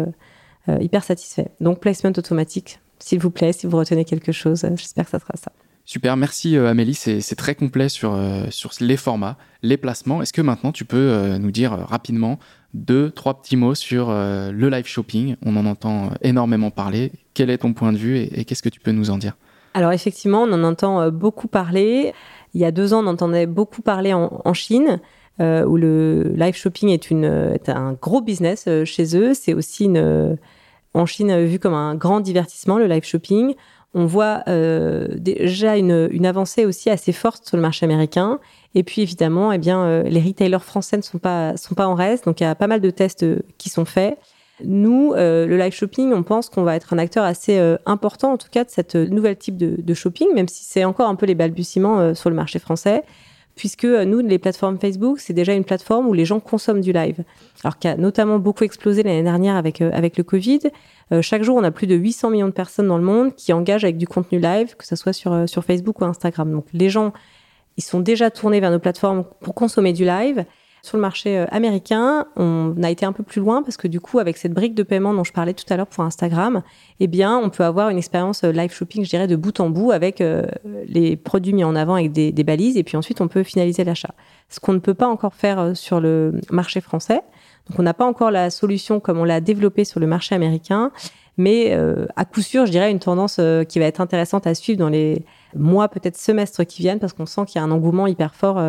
hyper 0.79 1.03
satisfaits. 1.03 1.49
Donc 1.59 1.79
placement 1.79 2.12
automatique, 2.17 2.79
s'il 2.97 3.19
vous 3.19 3.29
plaît, 3.29 3.53
si 3.53 3.67
vous 3.67 3.77
retenez 3.77 4.05
quelque 4.05 4.31
chose, 4.31 4.65
j'espère 4.75 5.05
que 5.05 5.12
ça 5.12 5.19
sera 5.19 5.33
ça. 5.35 5.51
Super, 5.91 6.17
merci 6.17 6.56
euh, 6.56 6.69
Amélie, 6.69 6.93
c'est 6.93 7.36
très 7.36 7.56
complet 7.56 7.89
sur, 7.89 8.13
euh, 8.13 8.43
sur 8.52 8.69
les 8.80 8.95
formats, 8.95 9.38
les 9.63 9.75
placements. 9.75 10.21
Est-ce 10.21 10.34
que 10.34 10.43
maintenant 10.43 10.71
tu 10.71 10.86
peux 10.86 10.97
euh, 10.97 11.39
nous 11.39 11.49
dire 11.49 11.71
rapidement 11.71 12.38
deux, 12.75 13.10
trois 13.10 13.41
petits 13.41 13.56
mots 13.56 13.73
sur 13.73 14.12
le 14.12 14.69
live 14.69 14.86
shopping? 14.86 15.36
On 15.43 15.56
en 15.56 15.65
entend 15.65 16.12
énormément 16.21 16.69
parler. 16.69 17.12
Quel 17.34 17.49
est 17.49 17.58
ton 17.58 17.73
point 17.73 17.91
de 17.91 17.97
vue 17.97 18.19
et, 18.19 18.45
qu'est-ce 18.45 18.62
que 18.62 18.69
tu 18.69 18.80
peux 18.80 18.91
nous 18.91 19.10
en 19.10 19.17
dire? 19.17 19.36
Alors 19.73 19.91
effectivement, 19.91 20.43
on 20.43 20.54
en 20.54 20.63
entend 20.63 21.10
beaucoup 21.10 21.47
parler. 21.47 22.13
Il 22.54 22.62
y 22.62 22.65
a 22.65 22.71
deux 22.71 22.93
ans, 22.93 23.04
on 23.04 23.08
entendait 23.08 23.47
beaucoup 23.47 23.82
parler 23.82 24.13
en, 24.13 24.54
Chine. 24.54 24.99
où 25.39 25.75
le 25.75 26.34
live 26.36 26.56
shopping 26.56 26.89
est, 26.89 27.69
un 27.69 27.93
gros 27.93 28.21
business 28.21 28.69
chez 28.86 29.17
eux. 29.17 29.34
C'est 29.34 29.56
aussi 29.56 29.89
en 30.93 31.06
Chine 31.08 31.45
vu 31.45 31.58
comme 31.58 31.73
un 31.73 31.95
grand 31.95 32.19
divertissement, 32.19 32.78
le 32.78 32.86
live 32.86 33.06
shopping 33.06 33.56
on 33.93 34.06
voit 34.06 34.43
euh, 34.47 35.08
déjà 35.15 35.78
une, 35.78 36.25
avancée 36.25 36.65
aussi 36.65 36.89
assez 36.89 37.12
forte 37.12 37.45
sur 37.47 37.58
le 37.58 37.62
marché 37.62 37.86
américain. 37.86 38.39
Et 38.75 38.84
puis 38.84 39.02
évidemment, 39.02 39.52
eh 39.52 39.58
bien, 39.58 39.84
euh, 39.84 40.04
les 40.04 40.21
retailers 40.21 40.63
français 40.63 40.97
ne 40.97 41.02
sont 41.02 41.17
pas, 41.17 41.58
sont 41.58 41.73
pas 41.73 41.88
en 41.88 41.95
reste, 41.95 42.25
donc 42.25 42.39
il 42.39 42.43
y 42.43 42.47
a 42.47 42.54
pas 42.54 42.67
mal 42.67 42.82
de 42.82 42.89
tests 42.91 43.23
euh, 43.23 43.39
qui 43.58 43.69
sont 43.69 43.86
faits. 43.86 44.17
Nous, 44.63 45.13
le 45.15 45.58
live 45.58 45.71
shopping, 45.71 46.12
on 46.12 46.21
pense 46.21 46.49
qu'on 46.49 46.63
va 46.63 46.75
être 46.75 46.91
un 46.91 46.97
acteur 46.97 47.23
assez 47.23 47.58
important, 47.86 48.34
en 48.34 48.38
tout 48.38 48.49
cas, 48.52 48.65
de 48.65 48.69
cette 48.69 48.95
nouvelle 48.95 49.38
type 49.38 49.56
de, 49.56 49.78
de 49.82 49.93
shopping, 49.93 50.28
même 50.36 50.49
si 50.49 50.65
c'est 50.65 50.84
encore 50.84 51.08
un 51.08 51.15
peu 51.15 51.25
les 51.25 51.34
balbutiements 51.34 52.13
sur 52.13 52.30
le 52.30 52.36
marché 52.36 52.60
français 52.60 53.06
puisque 53.60 53.84
euh, 53.84 54.06
nous, 54.06 54.19
les 54.19 54.39
plateformes 54.39 54.80
Facebook, 54.80 55.19
c'est 55.19 55.34
déjà 55.34 55.54
une 55.54 55.65
plateforme 55.65 56.08
où 56.08 56.13
les 56.13 56.24
gens 56.24 56.39
consomment 56.39 56.80
du 56.80 56.93
live. 56.93 57.26
Alors 57.62 57.78
qui 57.78 57.89
a 57.89 57.98
notamment 57.98 58.39
beaucoup 58.39 58.63
explosé 58.63 59.04
l'année 59.04 59.22
dernière 59.22 59.58
avec, 59.58 59.82
euh, 59.82 59.91
avec 59.93 60.17
le 60.17 60.24
Covid. 60.24 60.62
Euh, 61.12 61.22
chaque 61.22 61.43
jour, 61.43 61.58
on 61.58 61.63
a 61.65 61.69
plus 61.69 61.86
de 61.86 61.93
800 61.93 62.30
millions 62.30 62.48
de 62.48 62.54
personnes 62.54 62.88
dans 62.88 62.98
le 62.98 63.04
monde 63.04 63.36
qui 63.36 63.52
engagent 63.52 63.84
avec 63.84 63.98
du 63.98 64.08
contenu 64.08 64.39
live, 64.39 64.78
que 64.78 64.88
ce 64.88 64.95
soit 64.95 65.12
sur, 65.12 65.50
sur 65.50 65.65
Facebook 65.65 66.00
ou 66.00 66.06
Instagram. 66.06 66.50
Donc 66.50 66.67
les 66.72 66.89
gens, 66.89 67.12
ils 67.76 67.84
sont 67.84 68.00
déjà 68.00 68.32
tournés 68.32 68.62
vers 68.62 68.72
nos 68.72 68.80
plateformes 68.80 69.26
pour 69.41 69.54
consommer 69.56 69.91
du 69.91 70.06
live. 70.06 70.45
Sur 70.82 70.98
le 70.98 71.02
marché 71.02 71.38
euh, 71.38 71.46
américain, 71.52 72.26
on 72.38 72.74
a 72.82 72.89
été 72.89 73.06
un 73.06 73.12
peu 73.12 73.24
plus 73.24 73.42
loin 73.42 73.63
parce 73.63 73.76
que 73.76 73.88
du 73.88 74.00
coup, 74.00 74.20
avec 74.20 74.38
cette 74.38 74.54
brique 74.54 74.76
de 74.76 74.84
paiement 74.84 75.13
dont 75.13 75.26
je 75.26 75.34
parlais 75.34 75.54
tout 75.54 75.65
à 75.70 75.76
l'heure 75.76 75.88
pour 75.88 76.04
Instagram, 76.06 76.62
eh 77.02 77.08
bien, 77.08 77.38
on 77.38 77.50
peut 77.50 77.65
avoir 77.65 77.89
une 77.89 77.98
expérience 77.98 78.44
euh, 78.46 78.52
live 78.52 78.72
shopping, 78.72 79.04
je 79.04 79.10
dirais, 79.10 79.28
de 79.28 79.36
bout 79.36 79.60
en 79.60 79.70
bout 79.70 79.92
avec 79.92 80.22
euh, 80.22 80.44
les 80.88 81.18
produits 81.18 81.54
mis 81.54 81.65
en 81.65 81.76
avant 81.76 81.96
avec 81.96 82.13
des, 82.13 82.32
des, 82.32 82.44
balises 82.46 82.78
et 82.78 82.84
puis 82.84 82.96
ensuite 82.96 83.20
on 83.20 83.28
peut 83.28 83.44
finaliser 83.44 83.84
l'achat. 83.84 84.13
Ce 84.48 84.60
qu'on 84.62 84.74
ne 84.74 84.80
peut 84.80 84.94
pas 84.94 85.08
encore 85.08 85.34
faire 85.34 85.76
sur 85.76 86.00
le 86.00 86.39
marché 86.50 86.80
français. 86.80 87.22
Donc, 87.70 87.80
on 87.80 87.84
n'a 87.84 87.94
pas 87.94 88.06
encore 88.06 88.32
la 88.32 88.50
solution 88.50 89.00
comme 89.00 89.20
on 89.20 89.26
l'a 89.26 89.42
développée 89.42 89.84
sur 89.84 90.00
le 90.00 90.08
marché 90.08 90.34
américain, 90.34 90.92
mais 91.38 91.78
à 92.15 92.26
coup 92.26 92.42
sûr, 92.42 92.65
je 92.65 92.72
dirais 92.72 92.89
une 92.89 92.98
tendance 93.00 93.39
qui 93.68 93.78
va 93.78 93.86
être 93.86 94.02
intéressante 94.02 94.48
à 94.48 94.56
suivre 94.56 94.80
dans 94.80 94.89
les 94.89 95.24
mois, 95.56 95.88
peut-être 95.88 96.18
semestres 96.18 96.65
qui 96.65 96.82
viennent, 96.82 96.98
parce 96.98 97.13
qu'on 97.13 97.28
sent 97.28 97.42
qu'il 97.46 97.60
y 97.60 97.62
a 97.62 97.63
un 97.63 97.70
engouement 97.70 98.08
hyper 98.08 98.34
fort 98.34 98.60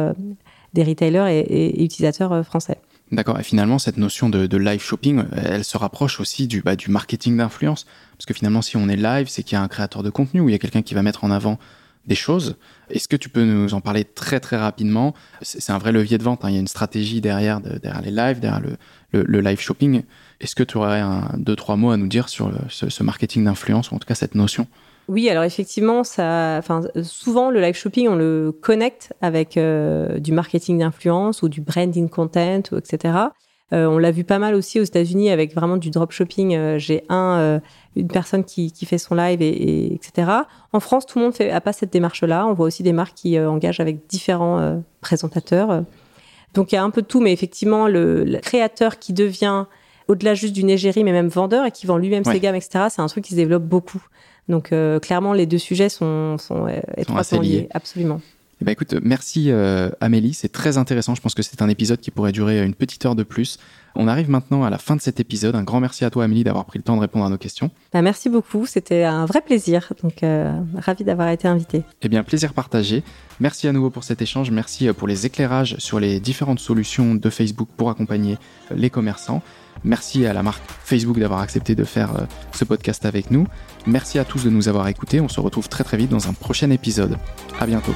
des 0.75 0.85
retailers 0.85 1.29
et, 1.31 1.83
utilisateurs 1.83 2.33
euh, 2.33 2.43
français. 2.43 2.79
D'accord. 3.13 3.41
Et 3.41 3.43
finalement, 3.43 3.79
cette 3.79 3.97
notion 3.97 4.29
de, 4.29 4.57
live 4.57 4.81
shopping, 4.81 5.25
elle 5.33 5.65
se 5.65 5.77
rapproche 5.77 6.21
aussi 6.21 6.47
du, 6.47 6.63
bah, 6.63 6.77
du 6.77 6.91
marketing 6.91 7.37
d'influence. 7.37 7.87
Parce 8.17 8.27
que 8.27 8.35
finalement, 8.35 8.63
si 8.63 8.77
on 8.77 8.89
est 8.89 8.97
live, 8.97 9.27
c'est 9.29 9.43
qu'il 9.43 9.57
y 9.57 9.59
a 9.59 9.63
un 9.63 9.69
créateur 9.69 10.05
de 10.05 10.11
contenu 10.11 10.41
ou 10.41 10.49
il 10.49 10.53
y 10.53 10.55
a 10.55 10.59
quelqu'un 10.59 10.83
qui 10.83 10.95
va 10.95 11.03
mettre 11.03 11.25
en 11.25 11.33
avant 11.33 11.59
des 12.07 12.15
choses. 12.15 12.57
Est-ce 12.89 13.09
que 13.09 13.17
tu 13.17 13.29
peux 13.29 13.45
nous 13.45 13.75
en 13.75 13.81
parler 13.81 14.05
très 14.05 14.41
très 14.41 14.57
rapidement? 14.57 15.15
C'est 15.43 15.73
un 15.73 15.79
vrai 15.79 15.93
levier 15.93 16.19
de 16.19 16.23
vente. 16.23 16.45
Hein. 16.45 16.51
Il 16.51 16.55
y 16.55 16.57
a 16.57 16.61
une 16.61 16.69
stratégie 16.69 17.21
derrière, 17.21 17.61
les 17.61 18.11
lives, 18.11 18.41
derrière 18.41 18.63
le, 19.13 19.41
live 19.41 19.61
shopping. 19.61 20.03
Est-ce 20.41 20.55
que 20.55 20.63
tu 20.63 20.79
aurais 20.79 21.01
un, 21.01 21.31
deux 21.37 21.57
trois 21.57 21.77
mots 21.77 21.91
à 21.91 21.97
nous 21.97 22.09
dire 22.09 22.29
sur 22.29 22.53
ce 22.69 23.03
marketing 23.03 23.45
d'influence 23.45 23.91
ou 23.91 23.97
en 23.97 23.99
tout 23.99 24.07
cas 24.07 24.15
cette 24.15 24.35
notion? 24.35 24.67
Oui, 25.11 25.29
alors 25.29 25.43
effectivement, 25.43 26.05
ça, 26.05 26.55
enfin, 26.57 26.83
souvent 27.03 27.51
le 27.51 27.61
live 27.61 27.75
shopping, 27.75 28.07
on 28.07 28.15
le 28.15 28.53
connecte 28.53 29.13
avec 29.21 29.57
euh, 29.57 30.21
du 30.21 30.31
marketing 30.31 30.79
d'influence 30.79 31.43
ou 31.43 31.49
du 31.49 31.61
branding 31.61 32.09
content, 32.09 32.61
etc. 32.77 33.15
Euh, 33.73 33.87
on 33.87 33.99
l'a 33.99 34.13
vu 34.13 34.23
pas 34.23 34.39
mal 34.39 34.55
aussi 34.55 34.79
aux 34.79 34.85
États-Unis 34.85 35.31
avec 35.31 35.53
vraiment 35.53 35.79
du 35.79 35.91
drop 35.91 36.13
shopping. 36.13 36.55
Euh, 36.55 36.79
j'ai 36.79 37.03
un, 37.09 37.61
une 37.97 38.07
personne 38.07 38.45
qui, 38.45 38.71
qui, 38.71 38.87
fait 38.87 38.99
son 38.99 39.17
live 39.17 39.43
et, 39.43 39.93
etc. 39.93 40.31
En 40.73 40.79
France, 40.79 41.07
tout 41.07 41.19
le 41.19 41.25
monde 41.25 41.35
fait, 41.35 41.51
a 41.51 41.61
pas 41.61 41.73
cette 41.73 41.93
démarche-là. 41.93 42.47
On 42.47 42.53
voit 42.53 42.67
aussi 42.67 42.85
des 42.85 42.93
marques 42.93 43.17
qui 43.17 43.37
engagent 43.37 43.81
avec 43.81 44.07
différents 44.07 44.81
présentateurs. 45.01 45.83
Donc 46.55 46.71
il 46.71 46.77
y 46.77 46.79
a 46.79 46.85
un 46.85 46.91
peu 46.91 47.03
de 47.03 47.09
tout, 47.09 47.21
mais 47.21 47.33
effectivement, 47.33 47.89
le 47.89 48.39
créateur 48.41 49.01
qui 49.01 49.13
devient 49.13 49.65
au-delà 50.09 50.35
juste 50.35 50.55
d'une 50.55 50.71
égérie, 50.71 51.05
mais 51.05 51.13
même 51.13 51.29
vendeur 51.29 51.67
et 51.67 51.71
qui 51.71 51.87
vend 51.87 51.97
lui-même 51.97 52.25
ses 52.25 52.41
gammes, 52.41 52.57
etc. 52.57 52.87
C'est 52.91 53.03
un 53.03 53.07
truc 53.07 53.25
qui 53.25 53.31
se 53.31 53.37
développe 53.37 53.65
beaucoup. 53.65 54.03
Donc 54.51 54.73
euh, 54.73 54.99
clairement, 54.99 55.33
les 55.33 55.47
deux 55.47 55.59
sujets 55.59 55.89
sont, 55.89 56.37
sont 56.39 56.67
euh, 56.67 56.81
étroitement 56.97 57.41
liés. 57.41 57.69
Absolument. 57.73 58.21
Eh 58.61 58.67
ben, 58.67 58.73
écoute, 58.73 58.95
merci 59.03 59.51
euh, 59.51 59.89
Amélie, 60.03 60.35
c'est 60.35 60.51
très 60.51 60.77
intéressant. 60.77 61.15
Je 61.15 61.23
pense 61.23 61.35
que 61.35 61.41
c'est 61.41 61.63
un 61.63 61.69
épisode 61.71 61.99
qui 61.99 62.11
pourrait 62.11 62.33
durer 62.33 62.63
une 62.63 62.75
petite 62.75 63.07
heure 63.07 63.15
de 63.15 63.23
plus. 63.23 63.59
On 63.95 64.07
arrive 64.07 64.29
maintenant 64.29 64.63
à 64.65 64.71
la 64.71 64.77
fin 64.77 64.97
de 64.97 65.01
cet 65.01 65.19
épisode. 65.19 65.57
Un 65.57 65.63
grand 65.63 65.81
merci 65.81 66.05
à 66.05 66.11
toi 66.11 66.25
Amélie 66.25 66.45
d'avoir 66.45 66.67
pris 66.67 66.79
le 66.79 66.83
temps 66.83 66.95
de 66.95 67.01
répondre 67.01 67.25
à 67.25 67.31
nos 67.31 67.39
questions. 67.39 67.71
Bah, 67.93 68.03
merci 68.03 68.29
beaucoup, 68.29 68.67
c'était 68.67 69.05
un 69.05 69.25
vrai 69.25 69.41
plaisir. 69.41 69.95
Donc 70.03 70.23
ravi 70.77 71.05
d'avoir 71.05 71.29
été 71.31 71.49
invité. 71.49 71.85
Eh 72.03 72.09
bien, 72.09 72.23
plaisir 72.23 72.53
partagé. 72.53 73.03
Merci 73.41 73.67
à 73.67 73.73
nouveau 73.73 73.89
pour 73.89 74.05
cet 74.05 74.21
échange. 74.21 74.51
Merci 74.51 74.93
pour 74.93 75.09
les 75.09 75.25
éclairages 75.25 75.77
sur 75.79 75.99
les 75.99 76.21
différentes 76.21 76.61
solutions 76.61 77.15
de 77.15 77.31
Facebook 77.31 77.69
pour 77.77 77.89
accompagner 77.89 78.37
les 78.75 78.91
commerçants. 78.91 79.43
Merci 79.85 80.27
à 80.27 80.33
la 80.33 80.43
marque 80.43 80.63
Facebook 80.85 81.19
d'avoir 81.19 81.41
accepté 81.41 81.75
de 81.75 81.85
faire 81.85 82.15
euh, 82.17 82.25
ce 82.53 82.65
podcast 82.65 83.05
avec 83.05 83.31
nous. 83.31 83.47
Merci 83.87 84.19
à 84.19 84.25
tous 84.25 84.45
de 84.45 84.51
nous 84.51 84.69
avoir 84.69 84.89
écoutés. 84.89 85.21
On 85.21 85.29
se 85.29 85.41
retrouve 85.41 85.69
très 85.69 85.85
très 85.85 85.97
vite 85.97 86.11
dans 86.11 86.29
un 86.29 86.33
prochain 86.33 86.71
épisode. 86.71 87.17
À 87.59 87.67
bientôt. 87.67 87.95